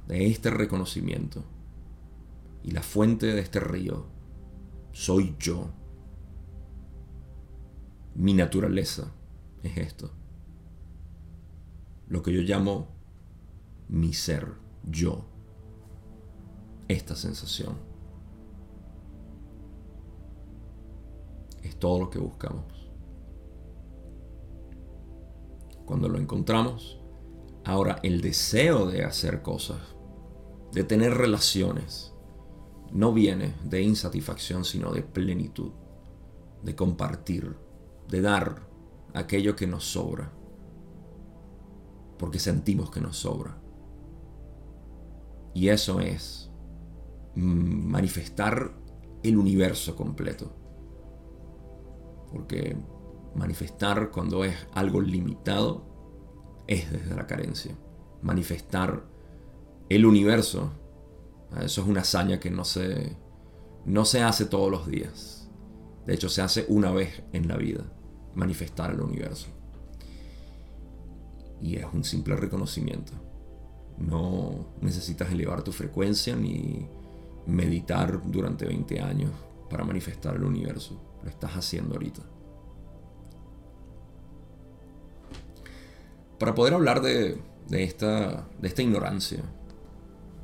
de 0.09 0.29
este 0.29 0.49
reconocimiento 0.49 1.45
y 2.63 2.71
la 2.71 2.81
fuente 2.81 3.27
de 3.27 3.41
este 3.41 3.61
río 3.61 4.07
soy 4.93 5.37
yo, 5.39 5.69
mi 8.15 8.33
naturaleza 8.33 9.13
es 9.63 9.77
esto. 9.77 10.11
Lo 12.09 12.23
que 12.23 12.33
yo 12.33 12.41
llamo 12.41 13.02
mi 13.93 14.15
ser, 14.15 14.55
yo. 14.91 15.23
Esta 16.89 17.15
sensación. 17.15 17.77
Es 21.63 21.79
todo 21.79 21.99
lo 21.99 22.09
que 22.09 22.19
buscamos. 22.19 22.91
Cuando 25.85 26.09
lo 26.09 26.19
encontramos, 26.19 26.99
ahora 27.67 27.99
el 28.03 28.23
deseo 28.23 28.87
de 28.87 29.05
hacer 29.05 29.43
cosas, 29.43 29.81
de 30.73 30.85
tener 30.85 31.13
relaciones, 31.13 32.15
no 32.93 33.13
viene 33.13 33.55
de 33.63 33.83
insatisfacción, 33.83 34.65
sino 34.65 34.91
de 34.91 35.03
plenitud, 35.03 35.71
de 36.63 36.75
compartir, 36.75 37.57
de 38.09 38.23
dar 38.23 38.67
aquello 39.13 39.55
que 39.55 39.67
nos 39.67 39.85
sobra, 39.85 40.33
porque 42.19 42.39
sentimos 42.39 42.91
que 42.91 43.03
nos 43.03 43.19
sobra. 43.19 43.62
Y 45.55 45.69
eso 45.69 46.01
es 46.01 46.51
mm, 47.35 47.91
manifestar 47.91 48.73
el 49.23 49.37
universo 49.37 49.95
completo. 49.97 50.53
Porque 52.31 52.77
manifestar 53.35 54.11
cuando 54.11 54.45
es 54.45 54.55
algo 54.75 55.01
limitado 55.01 55.85
es 56.67 56.91
desde 56.91 57.15
la 57.15 57.27
carencia. 57.27 57.77
Manifestar 58.23 59.05
el 59.89 60.07
universo, 60.07 60.73
eso 61.61 61.83
es 61.83 61.87
una 61.87 62.01
hazaña 62.01 62.41
que 62.41 62.51
no 62.51 62.65
se, 62.65 63.17
no 63.85 64.05
se 64.05 64.23
hace 64.23 64.47
todos 64.47 64.71
los 64.71 64.87
días. 64.87 65.51
De 66.07 66.15
hecho, 66.15 66.29
se 66.29 66.43
hace 66.43 66.65
una 66.69 66.91
vez 66.91 67.23
en 67.33 67.49
la 67.49 67.57
vida 67.57 67.85
manifestar 68.35 68.93
el 68.93 69.01
universo. 69.01 69.49
Y 71.61 71.77
es 71.77 71.87
un 71.93 72.05
simple 72.05 72.35
reconocimiento. 72.37 73.13
No 74.09 74.67
necesitas 74.81 75.31
elevar 75.31 75.63
tu 75.63 75.73
frecuencia 75.73 76.35
ni 76.37 76.87
meditar 77.47 78.21
durante 78.25 78.67
20 78.67 79.01
años 79.01 79.31
para 79.71 79.85
manifestar 79.85 80.37
el 80.37 80.45
universo. 80.45 81.01
Lo 81.23 81.31
estás 81.31 81.53
haciendo 81.53 81.95
ahorita. 81.95 82.23
Para 86.39 86.55
poder 86.55 86.75
hablar 86.75 87.03
de, 87.03 87.41
esta, 87.71 88.49
de 88.61 88.69
esta 88.69 88.83
ignorancia 88.83 89.39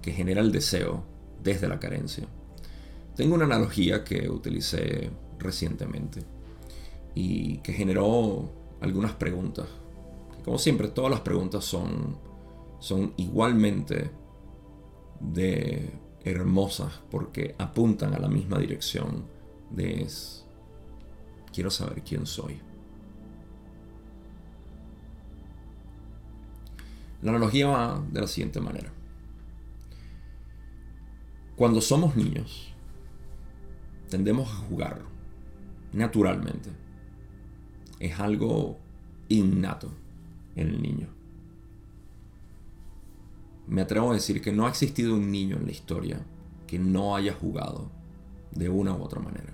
que 0.00 0.12
genera 0.12 0.40
el 0.40 0.52
deseo 0.52 1.02
desde 1.42 1.66
la 1.68 1.80
carencia, 1.80 2.26
tengo 3.16 3.34
una 3.34 3.46
analogía 3.46 4.04
que 4.04 4.28
utilicé 4.30 5.10
recientemente 5.40 6.22
y 7.16 7.58
que 7.58 7.72
generó 7.72 8.48
algunas 8.80 9.12
preguntas. 9.12 9.66
como 10.44 10.56
siempre, 10.58 10.86
todas 10.86 11.10
las 11.10 11.20
preguntas 11.20 11.64
son, 11.64 12.16
son 12.78 13.12
igualmente 13.16 14.10
de 15.20 15.92
hermosas 16.24 17.00
porque 17.10 17.54
apuntan 17.58 18.14
a 18.14 18.18
la 18.18 18.28
misma 18.28 18.58
dirección 18.58 19.26
de 19.70 20.02
es, 20.02 20.46
quiero 21.52 21.70
saber 21.70 22.02
quién 22.02 22.26
soy. 22.26 22.60
La 27.22 27.30
analogía 27.30 27.66
va 27.66 28.04
de 28.12 28.20
la 28.20 28.26
siguiente 28.26 28.60
manera. 28.60 28.92
Cuando 31.56 31.80
somos 31.80 32.14
niños, 32.14 32.72
tendemos 34.08 34.48
a 34.48 34.56
jugar 34.56 35.02
naturalmente 35.92 36.70
es 37.98 38.18
algo 38.20 38.78
innato 39.28 39.92
en 40.54 40.68
el 40.68 40.82
niño. 40.82 41.17
Me 43.68 43.82
atrevo 43.82 44.10
a 44.10 44.14
decir 44.14 44.40
que 44.40 44.52
no 44.52 44.66
ha 44.66 44.70
existido 44.70 45.14
un 45.14 45.30
niño 45.30 45.56
en 45.56 45.66
la 45.66 45.72
historia 45.72 46.24
que 46.66 46.78
no 46.78 47.14
haya 47.14 47.34
jugado 47.34 47.90
de 48.52 48.68
una 48.68 48.94
u 48.94 49.02
otra 49.02 49.20
manera. 49.20 49.52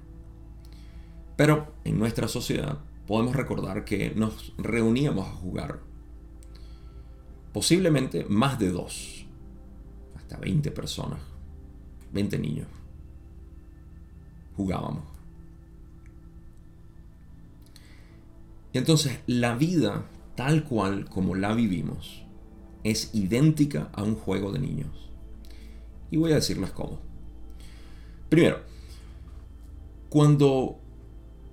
Pero 1.37 1.75
en 1.85 1.99
nuestra 1.99 2.29
sociedad 2.29 2.79
podemos 3.07 3.35
recordar 3.35 3.85
que 3.85 4.15
nos 4.15 4.55
reuníamos 4.57 5.27
a 5.27 5.33
jugar. 5.33 5.81
Posiblemente 7.53 8.25
más 8.29 8.59
de 8.59 8.71
dos, 8.71 9.27
hasta 10.17 10.39
20 10.39 10.71
personas, 10.71 11.21
20 12.13 12.39
niños. 12.39 12.69
Jugábamos. 14.57 15.05
Y 18.73 18.79
entonces 18.79 19.21
la 19.27 19.57
vida 19.57 20.05
tal 20.37 20.65
cual 20.65 21.09
como 21.09 21.35
la 21.35 21.55
vivimos 21.55 22.24
es 22.85 23.13
idéntica 23.15 23.91
a 23.93 24.03
un 24.03 24.15
juego 24.15 24.53
de 24.53 24.61
niños. 24.61 25.11
Y 26.11 26.17
voy 26.17 26.33
a 26.33 26.37
decirles 26.37 26.71
cómo. 26.71 27.01
Primero, 28.29 28.61
cuando 30.09 30.79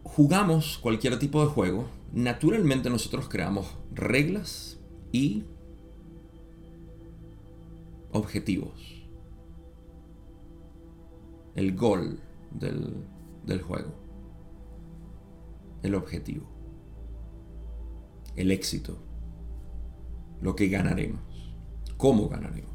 jugamos 0.03 0.77
cualquier 0.77 1.17
tipo 1.17 1.41
de 1.41 1.47
juego, 1.47 1.87
naturalmente 2.13 2.89
nosotros 2.89 3.27
creamos 3.27 3.67
reglas 3.91 4.77
y 5.11 5.45
objetivos. 8.11 9.03
El 11.55 11.75
gol 11.75 12.19
del, 12.51 13.05
del 13.45 13.61
juego. 13.61 13.93
El 15.81 15.95
objetivo 15.95 16.51
el 18.35 18.51
éxito, 18.51 18.97
lo 20.41 20.55
que 20.55 20.67
ganaremos, 20.67 21.21
cómo 21.97 22.27
ganaremos. 22.27 22.71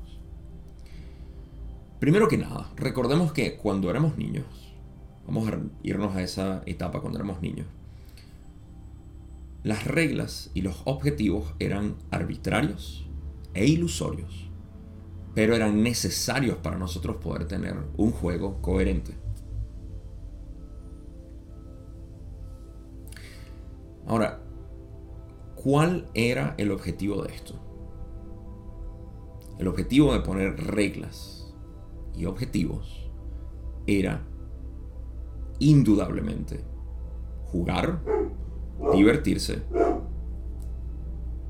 Primero 1.99 2.29
que 2.29 2.39
nada, 2.39 2.71
recordemos 2.77 3.33
que 3.33 3.57
cuando 3.57 3.91
éramos 3.91 4.17
niños, 4.17 4.45
vamos 5.27 5.49
a 5.49 5.59
irnos 5.83 6.15
a 6.15 6.23
esa 6.23 6.63
etapa 6.67 7.01
cuando 7.01 7.19
éramos 7.19 7.41
niños, 7.43 7.67
las 9.65 9.85
reglas 9.85 10.51
y 10.55 10.63
los 10.63 10.83
objetivos 10.85 11.55
eran 11.59 11.97
arbitrarios 12.13 13.09
e 13.55 13.67
ilusorios, 13.67 14.49
pero 15.35 15.57
eran 15.57 15.83
necesarios 15.83 16.59
para 16.59 16.79
nosotros 16.79 17.17
poder 17.17 17.49
tener 17.49 17.75
un 17.97 18.13
juego 18.13 18.63
coherente. 18.63 19.15
Ahora, 24.07 24.46
¿Cuál 25.67 26.09
era 26.15 26.55
el 26.59 26.71
objetivo 26.71 27.25
de 27.25 27.35
esto? 27.35 27.55
El 29.59 29.67
objetivo 29.67 30.13
de 30.13 30.21
poner 30.21 30.57
reglas 30.65 31.53
y 32.15 32.27
objetivos 32.27 33.11
era 33.85 34.23
indudablemente 35.59 36.63
jugar, 37.47 38.01
divertirse, 38.95 39.65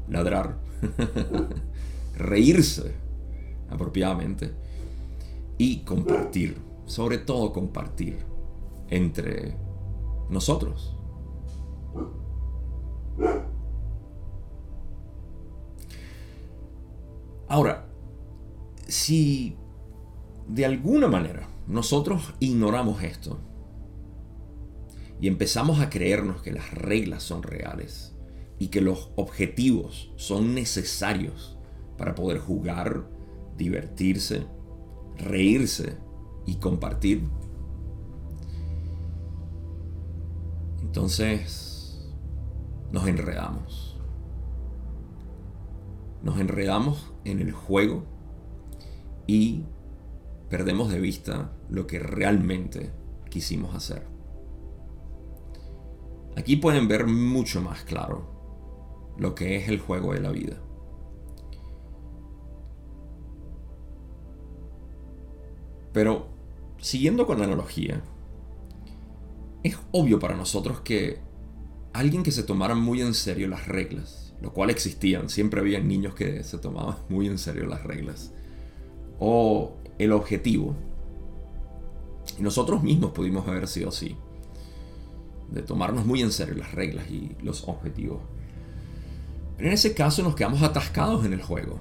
ladrar, 0.08 0.60
reírse 2.16 2.94
apropiadamente 3.68 4.54
y 5.58 5.80
compartir, 5.80 6.56
sobre 6.86 7.18
todo 7.18 7.52
compartir 7.52 8.16
entre 8.88 9.58
nosotros. 10.30 10.96
Ahora, 17.48 17.86
si 18.88 19.56
de 20.48 20.64
alguna 20.64 21.08
manera 21.08 21.48
nosotros 21.66 22.34
ignoramos 22.40 23.02
esto 23.02 23.38
y 25.20 25.28
empezamos 25.28 25.80
a 25.80 25.90
creernos 25.90 26.42
que 26.42 26.52
las 26.52 26.72
reglas 26.72 27.22
son 27.22 27.42
reales 27.42 28.14
y 28.58 28.68
que 28.68 28.80
los 28.80 29.10
objetivos 29.16 30.12
son 30.16 30.54
necesarios 30.54 31.58
para 31.98 32.14
poder 32.14 32.38
jugar, 32.38 33.08
divertirse, 33.56 34.46
reírse 35.16 35.96
y 36.46 36.56
compartir, 36.56 37.22
entonces 40.82 42.12
nos 42.90 43.06
enredamos. 43.06 43.85
Nos 46.26 46.40
enredamos 46.40 47.12
en 47.24 47.38
el 47.38 47.52
juego 47.52 48.02
y 49.28 49.62
perdemos 50.50 50.90
de 50.90 50.98
vista 50.98 51.52
lo 51.70 51.86
que 51.86 52.00
realmente 52.00 52.90
quisimos 53.30 53.76
hacer. 53.76 54.08
Aquí 56.36 56.56
pueden 56.56 56.88
ver 56.88 57.06
mucho 57.06 57.62
más 57.62 57.84
claro 57.84 59.14
lo 59.16 59.36
que 59.36 59.54
es 59.54 59.68
el 59.68 59.78
juego 59.78 60.14
de 60.14 60.20
la 60.20 60.32
vida. 60.32 60.56
Pero, 65.92 66.26
siguiendo 66.78 67.24
con 67.24 67.38
la 67.38 67.44
analogía, 67.44 68.02
es 69.62 69.78
obvio 69.92 70.18
para 70.18 70.34
nosotros 70.34 70.80
que 70.80 71.20
alguien 71.92 72.24
que 72.24 72.32
se 72.32 72.42
tomara 72.42 72.74
muy 72.74 73.00
en 73.00 73.14
serio 73.14 73.46
las 73.46 73.68
reglas, 73.68 74.25
lo 74.40 74.52
cual 74.52 74.70
existían, 74.70 75.28
siempre 75.28 75.60
había 75.60 75.80
niños 75.80 76.14
que 76.14 76.42
se 76.44 76.58
tomaban 76.58 76.96
muy 77.08 77.26
en 77.26 77.38
serio 77.38 77.66
las 77.66 77.82
reglas, 77.84 78.32
o 79.18 79.76
el 79.98 80.12
objetivo, 80.12 80.74
y 82.38 82.42
nosotros 82.42 82.82
mismos 82.82 83.12
pudimos 83.12 83.46
haber 83.48 83.66
sido 83.68 83.88
así, 83.88 84.16
de 85.50 85.62
tomarnos 85.62 86.04
muy 86.04 86.22
en 86.22 86.32
serio 86.32 86.54
las 86.54 86.72
reglas 86.72 87.08
y 87.10 87.36
los 87.42 87.66
objetivos. 87.68 88.20
Pero 89.56 89.68
en 89.68 89.74
ese 89.74 89.94
caso 89.94 90.22
nos 90.22 90.34
quedamos 90.34 90.62
atascados 90.62 91.24
en 91.24 91.32
el 91.32 91.42
juego. 91.42 91.78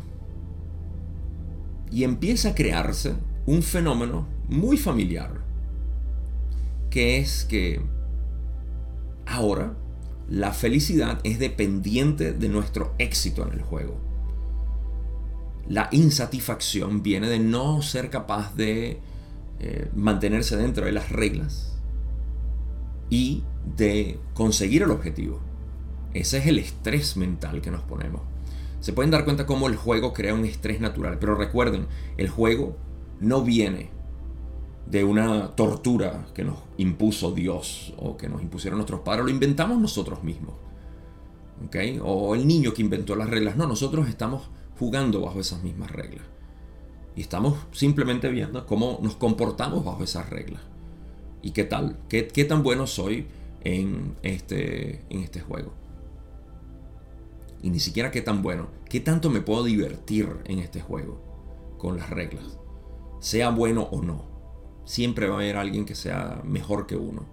Y 1.91 2.03
empieza 2.03 2.49
a 2.49 2.55
crearse 2.55 3.15
un 3.45 3.63
fenómeno 3.63 4.27
muy 4.47 4.77
familiar, 4.77 5.41
que 6.89 7.17
es 7.17 7.43
que 7.43 7.81
ahora 9.25 9.75
la 10.29 10.53
felicidad 10.53 11.19
es 11.23 11.39
dependiente 11.39 12.33
de 12.33 12.49
nuestro 12.49 12.93
éxito 12.97 13.47
en 13.47 13.53
el 13.53 13.61
juego. 13.61 13.97
La 15.67 15.89
insatisfacción 15.91 17.03
viene 17.03 17.27
de 17.27 17.39
no 17.39 17.81
ser 17.81 18.09
capaz 18.09 18.55
de 18.55 18.99
eh, 19.59 19.89
mantenerse 19.95 20.57
dentro 20.57 20.85
de 20.85 20.91
las 20.91 21.11
reglas 21.11 21.77
y 23.09 23.43
de 23.77 24.19
conseguir 24.33 24.83
el 24.83 24.91
objetivo. 24.91 25.39
Ese 26.13 26.37
es 26.37 26.47
el 26.47 26.59
estrés 26.59 27.17
mental 27.17 27.61
que 27.61 27.71
nos 27.71 27.81
ponemos. 27.81 28.21
Se 28.79 28.93
pueden 28.93 29.11
dar 29.11 29.25
cuenta 29.25 29.45
cómo 29.45 29.67
el 29.67 29.75
juego 29.75 30.13
crea 30.13 30.33
un 30.33 30.45
estrés 30.45 30.79
natural, 30.79 31.17
pero 31.19 31.35
recuerden, 31.35 31.87
el 32.17 32.29
juego 32.29 32.77
no 33.19 33.41
viene 33.41 33.89
de 34.85 35.03
una 35.03 35.55
tortura 35.55 36.27
que 36.33 36.43
nos 36.43 36.57
impuso 36.77 37.31
Dios 37.31 37.93
o 37.97 38.17
que 38.17 38.29
nos 38.29 38.41
impusieron 38.41 38.77
nuestros 38.77 39.01
padres, 39.01 39.25
lo 39.25 39.31
inventamos 39.31 39.79
nosotros 39.79 40.23
mismos. 40.23 40.55
O 42.03 42.35
el 42.35 42.45
niño 42.47 42.73
que 42.73 42.81
inventó 42.81 43.15
las 43.15 43.29
reglas. 43.29 43.55
No, 43.55 43.65
nosotros 43.65 44.07
estamos 44.07 44.49
jugando 44.77 45.21
bajo 45.21 45.39
esas 45.39 45.63
mismas 45.63 45.91
reglas. 45.91 46.25
Y 47.15 47.21
estamos 47.21 47.57
simplemente 47.71 48.29
viendo 48.29 48.65
cómo 48.65 48.99
nos 49.01 49.15
comportamos 49.15 49.83
bajo 49.83 50.03
esas 50.03 50.29
reglas. 50.29 50.61
¿Y 51.41 51.51
qué 51.51 51.63
tal? 51.63 51.97
¿Qué, 52.09 52.27
qué 52.27 52.43
tan 52.45 52.61
bueno 52.61 52.87
soy 52.87 53.27
en 53.63 54.15
este, 54.21 55.01
en 55.09 55.21
este 55.21 55.39
juego? 55.39 55.71
y 57.65 57.71
ni 57.71 57.79
siquiera 57.79 58.11
qué 58.11 58.21
tan 58.21 58.43
bueno, 58.43 58.67
qué 58.87 58.99
tanto 58.99 59.31
me 59.31 59.41
puedo 59.41 59.63
divertir 59.63 60.29
en 60.45 60.59
este 60.59 60.81
juego 60.81 61.19
con 61.79 61.97
las 61.97 62.11
reglas, 62.11 62.59
sea 63.19 63.49
bueno 63.49 63.87
o 63.89 64.03
no. 64.03 64.34
Siempre 64.85 65.27
va 65.27 65.35
a 65.35 65.37
haber 65.37 65.57
alguien 65.57 65.85
que 65.85 65.95
sea 65.95 66.41
mejor 66.43 66.87
que 66.87 66.95
uno 66.95 67.25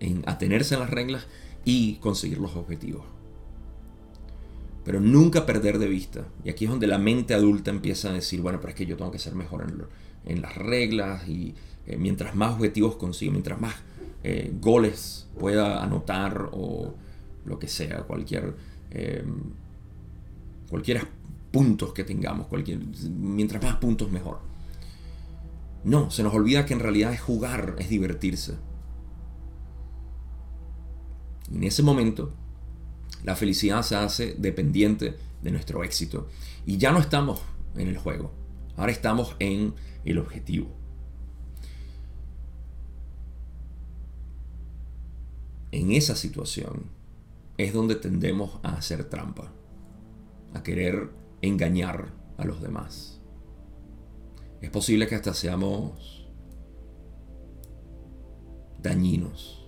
en 0.00 0.22
atenerse 0.26 0.74
a 0.74 0.78
las 0.78 0.90
reglas 0.90 1.26
y 1.64 1.96
conseguir 1.96 2.38
los 2.38 2.56
objetivos. 2.56 3.04
Pero 4.84 5.00
nunca 5.00 5.46
perder 5.46 5.78
de 5.78 5.88
vista, 5.88 6.26
y 6.44 6.50
aquí 6.50 6.64
es 6.64 6.70
donde 6.70 6.86
la 6.86 6.98
mente 6.98 7.34
adulta 7.34 7.70
empieza 7.70 8.10
a 8.10 8.12
decir, 8.12 8.40
bueno, 8.40 8.60
pero 8.60 8.70
es 8.70 8.76
que 8.76 8.86
yo 8.86 8.96
tengo 8.96 9.10
que 9.10 9.18
ser 9.18 9.34
mejor 9.34 9.66
en, 10.24 10.42
las 10.42 10.56
reglas 10.56 11.28
y 11.28 11.54
eh, 11.86 11.96
mientras 11.96 12.34
más 12.34 12.54
objetivos 12.54 12.96
consigo, 12.96 13.32
mientras 13.32 13.60
más 13.60 13.74
eh, 14.22 14.52
goles 14.60 15.28
pueda 15.38 15.82
anotar 15.82 16.50
o 16.52 16.94
lo 17.44 17.58
que 17.58 17.68
sea, 17.68 18.02
cualquier 18.02 18.54
eh, 18.90 19.24
cualquier 20.68 21.06
puntos 21.50 21.92
que 21.92 22.04
tengamos, 22.04 22.46
cualquier, 22.46 22.78
mientras 23.10 23.62
más 23.62 23.76
puntos 23.76 24.10
mejor. 24.10 24.38
No, 25.86 26.10
se 26.10 26.24
nos 26.24 26.34
olvida 26.34 26.66
que 26.66 26.74
en 26.74 26.80
realidad 26.80 27.12
es 27.12 27.20
jugar, 27.20 27.76
es 27.78 27.88
divertirse. 27.88 28.56
en 31.48 31.62
ese 31.62 31.84
momento, 31.84 32.34
la 33.22 33.36
felicidad 33.36 33.82
se 33.82 33.94
hace 33.94 34.34
dependiente 34.34 35.16
de 35.42 35.50
nuestro 35.52 35.84
éxito. 35.84 36.28
Y 36.66 36.76
ya 36.78 36.90
no 36.90 36.98
estamos 36.98 37.40
en 37.76 37.86
el 37.86 37.98
juego, 37.98 38.32
ahora 38.76 38.90
estamos 38.90 39.36
en 39.38 39.74
el 40.04 40.18
objetivo. 40.18 40.74
En 45.70 45.92
esa 45.92 46.16
situación, 46.16 46.86
es 47.58 47.72
donde 47.72 47.94
tendemos 47.94 48.58
a 48.64 48.70
hacer 48.70 49.04
trampa, 49.04 49.52
a 50.52 50.64
querer 50.64 51.10
engañar 51.42 52.12
a 52.38 52.44
los 52.44 52.60
demás. 52.60 53.20
Es 54.60 54.70
posible 54.70 55.06
que 55.06 55.14
hasta 55.14 55.34
seamos 55.34 56.28
dañinos 58.78 59.66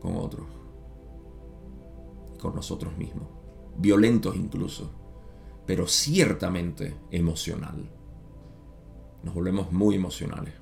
con 0.00 0.16
otros, 0.16 0.46
con 2.38 2.54
nosotros 2.54 2.96
mismos, 2.96 3.28
violentos 3.76 4.36
incluso, 4.36 4.90
pero 5.66 5.86
ciertamente 5.86 6.96
emocional. 7.10 7.90
Nos 9.22 9.34
volvemos 9.34 9.70
muy 9.70 9.94
emocionales. 9.94 10.54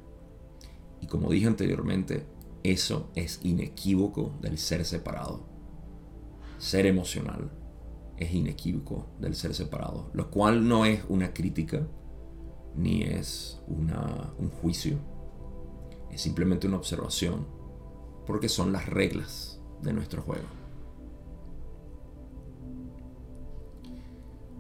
Y 1.01 1.07
como 1.07 1.31
dije 1.31 1.47
anteriormente, 1.47 2.27
eso 2.63 3.11
es 3.15 3.41
inequívoco 3.43 4.35
del 4.43 4.59
ser 4.59 4.85
separado 4.85 5.51
ser 6.61 6.85
emocional 6.85 7.51
es 8.19 8.35
inequívoco 8.35 9.07
del 9.19 9.35
ser 9.35 9.55
separado, 9.55 10.11
lo 10.13 10.31
cual 10.31 10.69
no 10.69 10.85
es 10.85 11.03
una 11.09 11.33
crítica 11.33 11.89
ni 12.77 13.03
es 13.03 13.61
una, 13.67 14.33
un 14.39 14.51
juicio, 14.51 14.99
es 16.11 16.21
simplemente 16.21 16.67
una 16.67 16.77
observación, 16.77 17.47
porque 18.27 18.49
son 18.49 18.73
las 18.73 18.87
reglas 18.87 19.61
de 19.83 19.93
nuestro 19.93 20.23
juego. 20.23 20.47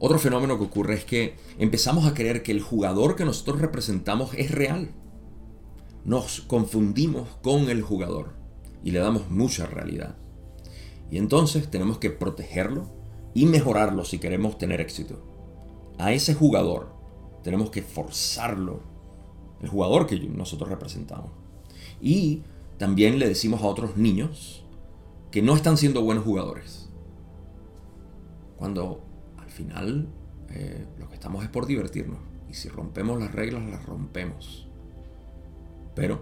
Otro 0.02 0.18
fenómeno 0.18 0.56
que 0.56 0.64
ocurre 0.64 0.94
es 0.94 1.04
que 1.04 1.36
empezamos 1.58 2.06
a 2.06 2.14
creer 2.14 2.42
que 2.42 2.52
el 2.52 2.62
jugador 2.62 3.16
que 3.16 3.26
nosotros 3.26 3.60
representamos 3.60 4.32
es 4.34 4.50
real. 4.50 4.92
Nos 6.06 6.40
confundimos 6.40 7.28
con 7.42 7.68
el 7.68 7.82
jugador 7.82 8.32
y 8.82 8.92
le 8.92 9.00
damos 9.00 9.30
mucha 9.30 9.66
realidad. 9.66 10.16
Y 11.10 11.18
entonces 11.18 11.70
tenemos 11.70 11.98
que 11.98 12.10
protegerlo 12.10 12.88
y 13.34 13.44
mejorarlo 13.44 14.06
si 14.06 14.18
queremos 14.18 14.56
tener 14.56 14.80
éxito. 14.80 15.22
A 15.98 16.12
ese 16.12 16.34
jugador 16.34 16.99
tenemos 17.42 17.70
que 17.70 17.82
forzarlo, 17.82 18.80
el 19.60 19.68
jugador 19.68 20.06
que 20.06 20.18
nosotros 20.18 20.68
representamos. 20.68 21.30
Y 22.00 22.42
también 22.78 23.18
le 23.18 23.28
decimos 23.28 23.62
a 23.62 23.66
otros 23.66 23.96
niños 23.96 24.64
que 25.30 25.42
no 25.42 25.54
están 25.54 25.76
siendo 25.76 26.02
buenos 26.02 26.24
jugadores. 26.24 26.88
Cuando 28.56 29.02
al 29.38 29.50
final 29.50 30.08
eh, 30.50 30.86
lo 30.98 31.08
que 31.08 31.14
estamos 31.14 31.44
es 31.44 31.50
por 31.50 31.66
divertirnos. 31.66 32.18
Y 32.48 32.54
si 32.54 32.68
rompemos 32.68 33.20
las 33.20 33.32
reglas, 33.32 33.64
las 33.70 33.84
rompemos. 33.86 34.68
Pero 35.94 36.20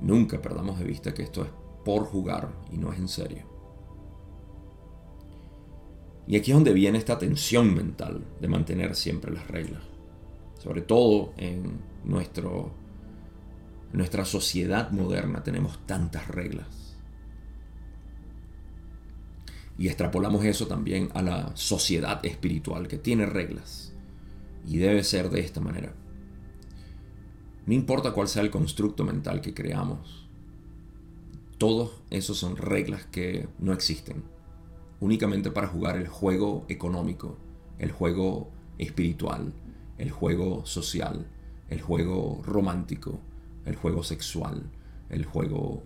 nunca 0.00 0.40
perdamos 0.40 0.78
de 0.78 0.84
vista 0.84 1.12
que 1.12 1.22
esto 1.22 1.42
es 1.42 1.50
por 1.84 2.04
jugar 2.04 2.50
y 2.70 2.78
no 2.78 2.92
es 2.92 2.98
en 2.98 3.08
serio. 3.08 3.49
Y 6.30 6.36
aquí 6.36 6.52
es 6.52 6.56
donde 6.56 6.72
viene 6.72 6.96
esta 6.96 7.18
tensión 7.18 7.74
mental 7.74 8.22
de 8.40 8.46
mantener 8.46 8.94
siempre 8.94 9.32
las 9.32 9.48
reglas. 9.48 9.82
Sobre 10.62 10.80
todo 10.80 11.34
en 11.36 11.80
nuestro 12.04 12.72
nuestra 13.92 14.24
sociedad 14.24 14.92
moderna 14.92 15.42
tenemos 15.42 15.84
tantas 15.86 16.28
reglas. 16.28 16.96
Y 19.76 19.88
extrapolamos 19.88 20.44
eso 20.44 20.68
también 20.68 21.08
a 21.14 21.22
la 21.22 21.50
sociedad 21.56 22.24
espiritual 22.24 22.86
que 22.86 22.98
tiene 22.98 23.26
reglas. 23.26 23.92
Y 24.64 24.76
debe 24.76 25.02
ser 25.02 25.30
de 25.30 25.40
esta 25.40 25.60
manera. 25.60 25.92
No 27.66 27.74
importa 27.74 28.12
cuál 28.12 28.28
sea 28.28 28.42
el 28.42 28.52
constructo 28.52 29.02
mental 29.02 29.40
que 29.40 29.52
creamos. 29.52 30.28
Todos 31.58 32.04
esos 32.08 32.38
son 32.38 32.56
reglas 32.56 33.04
que 33.06 33.48
no 33.58 33.72
existen. 33.72 34.22
Únicamente 35.00 35.50
para 35.50 35.66
jugar 35.66 35.96
el 35.96 36.08
juego 36.08 36.64
económico, 36.68 37.38
el 37.78 37.90
juego 37.90 38.50
espiritual, 38.78 39.52
el 39.96 40.10
juego 40.10 40.64
social, 40.66 41.26
el 41.68 41.80
juego 41.80 42.42
romántico, 42.44 43.18
el 43.64 43.76
juego 43.76 44.02
sexual, 44.02 44.70
el 45.08 45.24
juego 45.24 45.82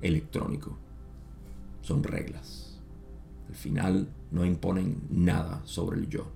electrónico. 0.00 0.78
Son 1.82 2.02
reglas. 2.02 2.80
Al 3.48 3.54
final 3.54 4.08
no 4.30 4.44
imponen 4.44 5.02
nada 5.10 5.60
sobre 5.64 5.98
el 5.98 6.08
yo. 6.08 6.26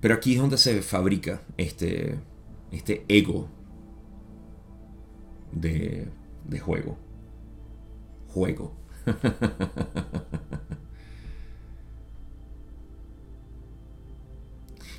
Pero 0.00 0.14
aquí 0.14 0.34
es 0.34 0.40
donde 0.40 0.58
se 0.58 0.82
fabrica 0.82 1.42
este, 1.56 2.18
este 2.70 3.04
ego 3.08 3.48
de, 5.52 6.08
de 6.46 6.60
juego. 6.60 6.98
Juego. 8.34 8.72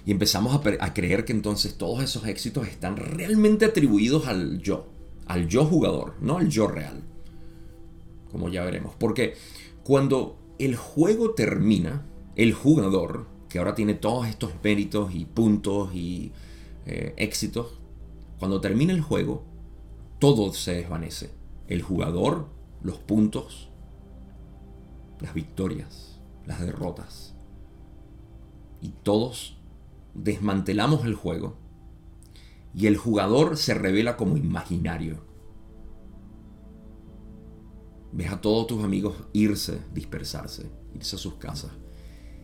Y 0.06 0.12
empezamos 0.12 0.56
a, 0.80 0.93
creer 0.93 1.26
que 1.26 1.34
entonces 1.34 1.78
todos 1.78 2.04
esos 2.04 2.28
éxitos 2.28 2.67
están 2.67 2.95
realmente 2.95 3.65
atribuidos 3.65 4.28
al 4.28 4.62
yo, 4.62 4.86
al 5.26 5.48
yo 5.48 5.65
jugador, 5.65 6.13
no 6.21 6.38
al 6.38 6.50
yo 6.50 6.67
real. 6.67 7.02
Como 8.32 8.50
ya 8.50 8.63
veremos. 8.63 8.93
Porque 9.00 9.34
cuando 9.84 10.38
el 10.60 10.76
juego 10.76 11.32
termina, 11.32 12.06
el 12.36 12.54
jugador, 12.54 13.26
que 13.50 13.58
ahora 13.58 13.74
tiene 13.74 13.95
todos 13.95 14.28
estos 14.28 14.52
méritos 14.63 15.15
y 15.15 15.26
puntos 15.26 15.95
y 15.95 16.32
eh, 16.86 17.15
éxitos, 17.17 17.80
cuando 18.38 18.62
termina 18.62 18.93
el 18.93 19.02
juego, 19.02 19.43
todo 20.19 20.54
se 20.54 20.76
desvanece. 20.76 21.32
El 21.67 21.82
jugador, 21.82 22.48
los 22.86 23.00
puntos, 23.00 23.71
las 25.19 25.34
victorias, 25.34 26.21
las 26.45 26.62
derrotas. 26.62 27.34
Y 28.80 28.89
todos 28.89 29.58
desmantelamos 30.13 31.04
el 31.04 31.15
juego 31.15 31.56
y 32.76 32.86
el 32.86 32.95
jugador 32.95 33.58
se 33.58 33.74
revela 33.74 34.17
como 34.17 34.38
imaginario. 34.38 35.26
Ves 38.12 38.32
a 38.32 38.39
todos 38.39 38.67
tus 38.67 38.84
amigos 38.84 39.15
irse, 39.34 39.82
dispersarse, 39.91 40.69
irse 40.93 41.15
a 41.15 41.19
sus 41.19 41.34
casas 41.36 41.71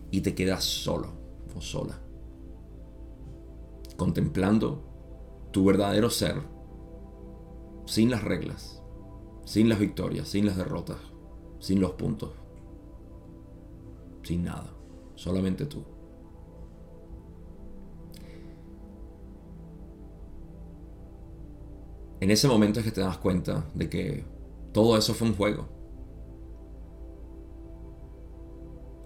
y 0.10 0.22
te 0.22 0.34
quedas 0.34 0.64
solo 0.64 1.14
o 1.56 1.62
sola, 1.62 2.02
contemplando 3.96 4.84
tu 5.52 5.66
verdadero 5.66 6.10
ser, 6.10 6.42
sin 7.86 8.10
las 8.10 8.24
reglas, 8.24 8.81
sin 9.46 9.70
las 9.70 9.80
victorias, 9.80 10.28
sin 10.28 10.46
las 10.46 10.58
derrotas, 10.58 10.98
sin 11.60 11.80
los 11.80 11.92
puntos, 11.92 12.32
sin 14.24 14.44
nada, 14.44 14.74
solamente 15.16 15.66
tú. 15.66 15.84
En 22.20 22.30
ese 22.30 22.48
momento 22.48 22.80
es 22.80 22.86
que 22.86 22.92
te 22.92 23.02
das 23.02 23.18
cuenta 23.18 23.66
de 23.74 23.90
que 23.90 24.26
todo 24.72 24.96
eso 24.96 25.14
fue 25.16 25.28
un 25.28 25.36
juego. 25.36 25.68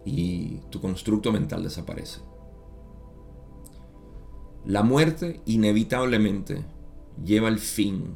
Y 0.03 0.59
tu 0.69 0.81
constructo 0.81 1.31
mental 1.31 1.63
desaparece. 1.63 2.19
La 4.65 4.83
muerte 4.83 5.41
inevitablemente 5.45 6.65
lleva 7.23 7.47
el 7.47 7.59
fin 7.59 8.15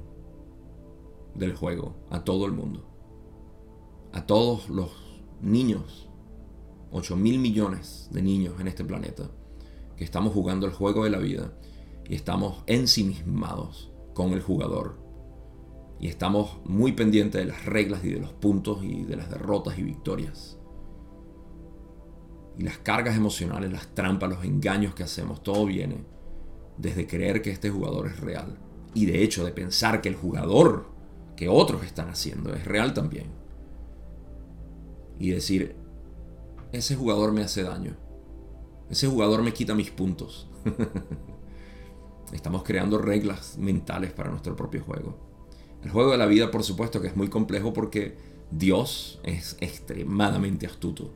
del 1.40 1.56
juego 1.56 1.96
a 2.10 2.24
todo 2.24 2.46
el 2.46 2.52
mundo. 2.52 2.86
A 4.12 4.26
todos 4.26 4.70
los 4.70 4.92
niños, 5.42 6.10
8 6.92 7.16
mil 7.16 7.40
millones 7.40 8.10
de 8.12 8.22
niños 8.22 8.60
en 8.60 8.68
este 8.68 8.84
planeta, 8.84 9.32
que 9.96 10.04
estamos 10.04 10.34
jugando 10.34 10.68
el 10.68 10.74
juego 10.74 11.06
de 11.06 11.10
la 11.10 11.18
vida 11.18 11.54
y 12.08 12.16
estamos 12.16 12.64
ensimismados 12.68 13.92
con 14.14 14.34
el 14.34 14.42
jugador. 14.42 15.00
Y 16.00 16.08
estamos 16.08 16.58
muy 16.66 16.94
pendientes 16.94 17.42
de 17.42 17.52
las 17.52 17.66
reglas 17.66 18.04
y 18.04 18.10
de 18.10 18.20
los 18.20 18.34
puntos 18.34 18.84
y 18.84 19.04
de 19.04 19.16
las 19.16 19.30
derrotas 19.30 19.78
y 19.78 19.84
victorias. 19.84 20.58
Y 22.58 22.64
las 22.64 22.78
cargas 22.78 23.16
emocionales, 23.16 23.72
las 23.72 23.94
trampas, 23.94 24.30
los 24.30 24.44
engaños 24.44 24.94
que 24.94 25.04
hacemos, 25.04 25.44
todo 25.44 25.66
viene 25.66 26.04
desde 26.78 27.08
creer 27.08 27.42
que 27.42 27.52
este 27.52 27.70
jugador 27.70 28.08
es 28.08 28.20
real. 28.20 28.58
Y 28.94 29.06
de 29.06 29.24
hecho 29.24 29.46
de 29.46 29.52
pensar 29.52 30.02
que 30.02 30.10
el 30.10 30.16
jugador 30.16 30.99
que 31.40 31.48
otros 31.48 31.86
están 31.86 32.10
haciendo 32.10 32.54
es 32.54 32.66
real 32.66 32.94
también. 32.94 33.28
Y 35.20 35.30
decir, 35.30 35.78
ese 36.74 36.98
jugador 36.98 37.32
me 37.32 37.44
hace 37.44 37.64
daño. 37.64 37.96
Ese 38.90 39.08
jugador 39.08 39.42
me 39.42 39.54
quita 39.54 39.74
mis 39.74 39.90
puntos. 39.90 40.50
Estamos 42.34 42.64
creando 42.64 42.98
reglas 42.98 43.58
mentales 43.58 44.12
para 44.12 44.32
nuestro 44.32 44.58
propio 44.58 44.84
juego. 44.84 45.18
El 45.82 45.92
juego 45.92 46.12
de 46.12 46.18
la 46.18 46.26
vida, 46.26 46.52
por 46.52 46.66
supuesto, 46.66 47.00
que 47.00 47.08
es 47.08 47.16
muy 47.16 47.30
complejo 47.30 47.72
porque 47.72 48.18
Dios 48.52 49.22
es 49.24 49.56
extremadamente 49.62 50.66
astuto 50.68 51.14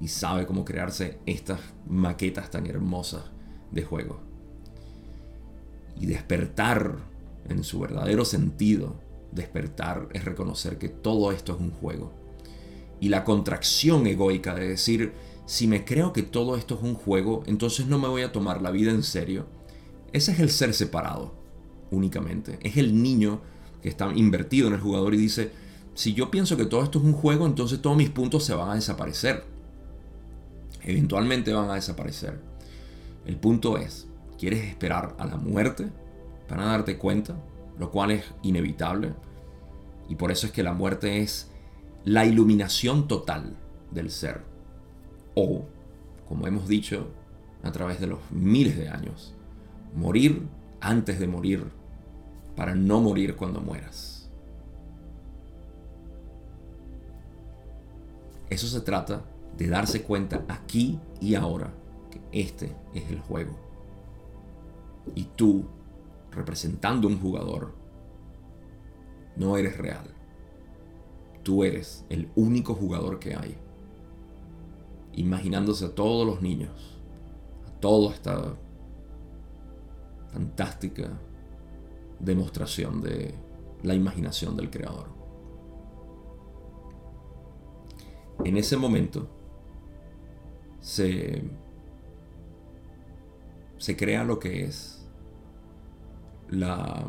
y 0.00 0.08
sabe 0.08 0.46
cómo 0.46 0.64
crearse 0.64 1.20
estas 1.26 1.60
maquetas 1.88 2.50
tan 2.50 2.66
hermosas 2.66 3.22
de 3.70 3.84
juego. 3.84 4.18
Y 5.96 6.06
despertar 6.06 6.96
en 7.48 7.62
su 7.62 7.78
verdadero 7.78 8.24
sentido, 8.24 9.03
despertar 9.34 10.08
es 10.12 10.24
reconocer 10.24 10.78
que 10.78 10.88
todo 10.88 11.32
esto 11.32 11.54
es 11.54 11.60
un 11.60 11.70
juego. 11.70 12.12
Y 13.00 13.08
la 13.08 13.24
contracción 13.24 14.06
egoica 14.06 14.54
de 14.54 14.68
decir, 14.68 15.12
si 15.46 15.66
me 15.66 15.84
creo 15.84 16.12
que 16.12 16.22
todo 16.22 16.56
esto 16.56 16.74
es 16.76 16.82
un 16.82 16.94
juego, 16.94 17.42
entonces 17.46 17.86
no 17.86 17.98
me 17.98 18.08
voy 18.08 18.22
a 18.22 18.32
tomar 18.32 18.62
la 18.62 18.70
vida 18.70 18.90
en 18.90 19.02
serio 19.02 19.46
ese 20.14 20.30
es 20.30 20.38
el 20.38 20.48
ser 20.48 20.72
separado, 20.74 21.34
únicamente. 21.90 22.60
Es 22.62 22.76
el 22.76 23.02
niño 23.02 23.40
que 23.82 23.88
está 23.88 24.12
invertido 24.14 24.68
en 24.68 24.74
el 24.74 24.80
jugador 24.80 25.12
y 25.12 25.16
dice, 25.16 25.50
si 25.94 26.14
yo 26.14 26.30
pienso 26.30 26.56
que 26.56 26.66
todo 26.66 26.84
esto 26.84 27.00
es 27.00 27.04
un 27.04 27.14
juego, 27.14 27.46
entonces 27.46 27.82
todos 27.82 27.96
mis 27.96 28.10
puntos 28.10 28.44
se 28.44 28.54
van 28.54 28.70
a 28.70 28.74
desaparecer. 28.76 29.44
Eventualmente 30.84 31.52
van 31.52 31.68
a 31.68 31.74
desaparecer. 31.74 32.40
El 33.26 33.34
punto 33.38 33.76
es, 33.76 34.06
¿quieres 34.38 34.62
esperar 34.62 35.16
a 35.18 35.26
la 35.26 35.36
muerte 35.36 35.88
para 36.46 36.66
darte 36.66 36.96
cuenta? 36.96 37.34
Lo 37.78 37.90
cual 37.90 38.12
es 38.12 38.24
inevitable. 38.42 39.14
Y 40.08 40.16
por 40.16 40.30
eso 40.30 40.46
es 40.46 40.52
que 40.52 40.62
la 40.62 40.72
muerte 40.74 41.20
es 41.20 41.50
la 42.04 42.26
iluminación 42.26 43.08
total 43.08 43.56
del 43.90 44.10
ser. 44.10 44.42
O, 45.34 45.64
como 46.28 46.46
hemos 46.46 46.68
dicho 46.68 47.08
a 47.62 47.72
través 47.72 48.00
de 48.00 48.06
los 48.06 48.20
miles 48.30 48.76
de 48.76 48.88
años, 48.88 49.34
morir 49.94 50.46
antes 50.80 51.18
de 51.18 51.26
morir 51.26 51.64
para 52.56 52.74
no 52.74 53.00
morir 53.00 53.36
cuando 53.36 53.60
mueras. 53.60 54.28
Eso 58.50 58.66
se 58.68 58.80
trata 58.82 59.24
de 59.56 59.68
darse 59.68 60.02
cuenta 60.02 60.44
aquí 60.48 60.98
y 61.20 61.34
ahora 61.34 61.72
que 62.10 62.20
este 62.32 62.76
es 62.92 63.10
el 63.10 63.20
juego. 63.20 63.56
Y 65.14 65.24
tú, 65.36 65.64
representando 66.34 67.08
un 67.08 67.18
jugador, 67.20 67.74
no 69.36 69.56
eres 69.56 69.76
real. 69.78 70.14
Tú 71.42 71.64
eres 71.64 72.04
el 72.08 72.30
único 72.36 72.74
jugador 72.74 73.18
que 73.18 73.34
hay. 73.34 73.56
Imaginándose 75.12 75.86
a 75.86 75.94
todos 75.94 76.26
los 76.26 76.40
niños, 76.42 76.98
a 77.66 77.80
todo 77.80 78.10
esta 78.10 78.56
fantástica 80.32 81.10
demostración 82.18 83.00
de 83.02 83.34
la 83.82 83.94
imaginación 83.94 84.56
del 84.56 84.70
creador. 84.70 85.08
En 88.44 88.56
ese 88.56 88.76
momento 88.76 89.28
se, 90.80 91.44
se 93.78 93.96
crea 93.96 94.24
lo 94.24 94.38
que 94.38 94.64
es 94.64 95.03
la, 96.48 97.06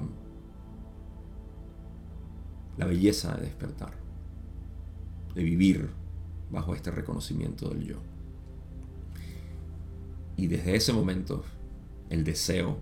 la 2.77 2.85
belleza 2.85 3.35
de 3.35 3.43
despertar, 3.43 3.93
de 5.33 5.43
vivir 5.43 5.89
bajo 6.51 6.75
este 6.75 6.91
reconocimiento 6.91 7.69
del 7.69 7.83
yo. 7.85 7.97
Y 10.37 10.47
desde 10.47 10.75
ese 10.75 10.93
momento 10.93 11.43
el 12.09 12.23
deseo 12.23 12.77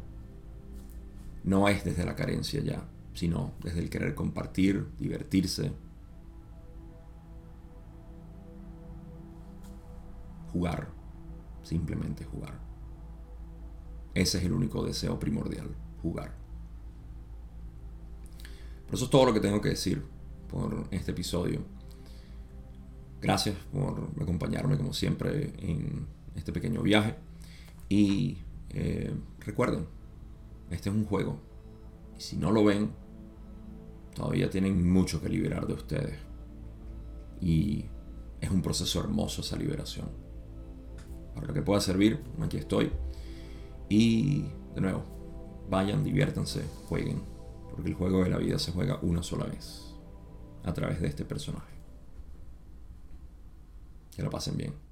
no 1.44 1.68
es 1.68 1.84
desde 1.84 2.06
la 2.06 2.16
carencia 2.16 2.62
ya, 2.62 2.88
sino 3.14 3.54
desde 3.62 3.80
el 3.80 3.90
querer 3.90 4.16
compartir, 4.16 4.88
divertirse, 5.00 5.72
jugar, 10.52 10.90
simplemente 11.64 12.26
jugar. 12.26 12.60
Ese 14.14 14.38
es 14.38 14.44
el 14.46 14.54
único 14.54 14.86
deseo 14.86 15.20
primordial, 15.20 15.76
jugar. 16.02 16.43
Eso 18.94 19.06
es 19.06 19.10
todo 19.10 19.26
lo 19.26 19.34
que 19.34 19.40
tengo 19.40 19.60
que 19.60 19.70
decir 19.70 20.04
por 20.48 20.88
este 20.92 21.12
episodio. 21.12 21.62
Gracias 23.20 23.56
por 23.72 24.12
acompañarme 24.22 24.78
como 24.78 24.94
siempre 24.94 25.52
en 25.58 26.06
este 26.36 26.54
pequeño 26.54 26.84
viaje. 26.84 27.16
Y 27.90 28.38
eh, 28.70 29.12
recuerden, 29.40 29.88
este 30.70 30.90
es 30.90 30.96
un 30.96 31.06
juego. 31.06 31.40
Y 32.16 32.22
si 32.22 32.38
no 32.38 32.52
lo 32.52 32.64
ven, 32.64 32.92
todavía 34.14 34.48
tienen 34.52 34.88
mucho 34.92 35.20
que 35.20 35.30
liberar 35.30 35.66
de 35.66 35.74
ustedes. 35.74 36.20
Y 37.42 37.86
es 38.42 38.52
un 38.52 38.62
proceso 38.62 39.00
hermoso 39.00 39.42
esa 39.42 39.58
liberación. 39.58 40.08
Para 41.34 41.48
lo 41.48 41.54
que 41.54 41.64
pueda 41.64 41.82
servir, 41.82 42.22
aquí 42.40 42.58
estoy. 42.58 42.92
Y 43.90 44.44
de 44.76 44.82
nuevo, 44.82 45.04
vayan, 45.68 46.04
diviértanse, 46.04 46.62
jueguen. 46.88 47.33
Porque 47.74 47.90
el 47.90 47.96
juego 47.96 48.24
de 48.24 48.30
la 48.30 48.38
vida 48.38 48.60
se 48.60 48.72
juega 48.72 49.00
una 49.02 49.24
sola 49.24 49.46
vez. 49.46 49.96
A 50.64 50.74
través 50.74 51.02
de 51.02 51.08
este 51.08 51.26
personaje. 51.26 51.74
Que 54.16 54.22
lo 54.22 54.30
pasen 54.30 54.56
bien. 54.56 54.83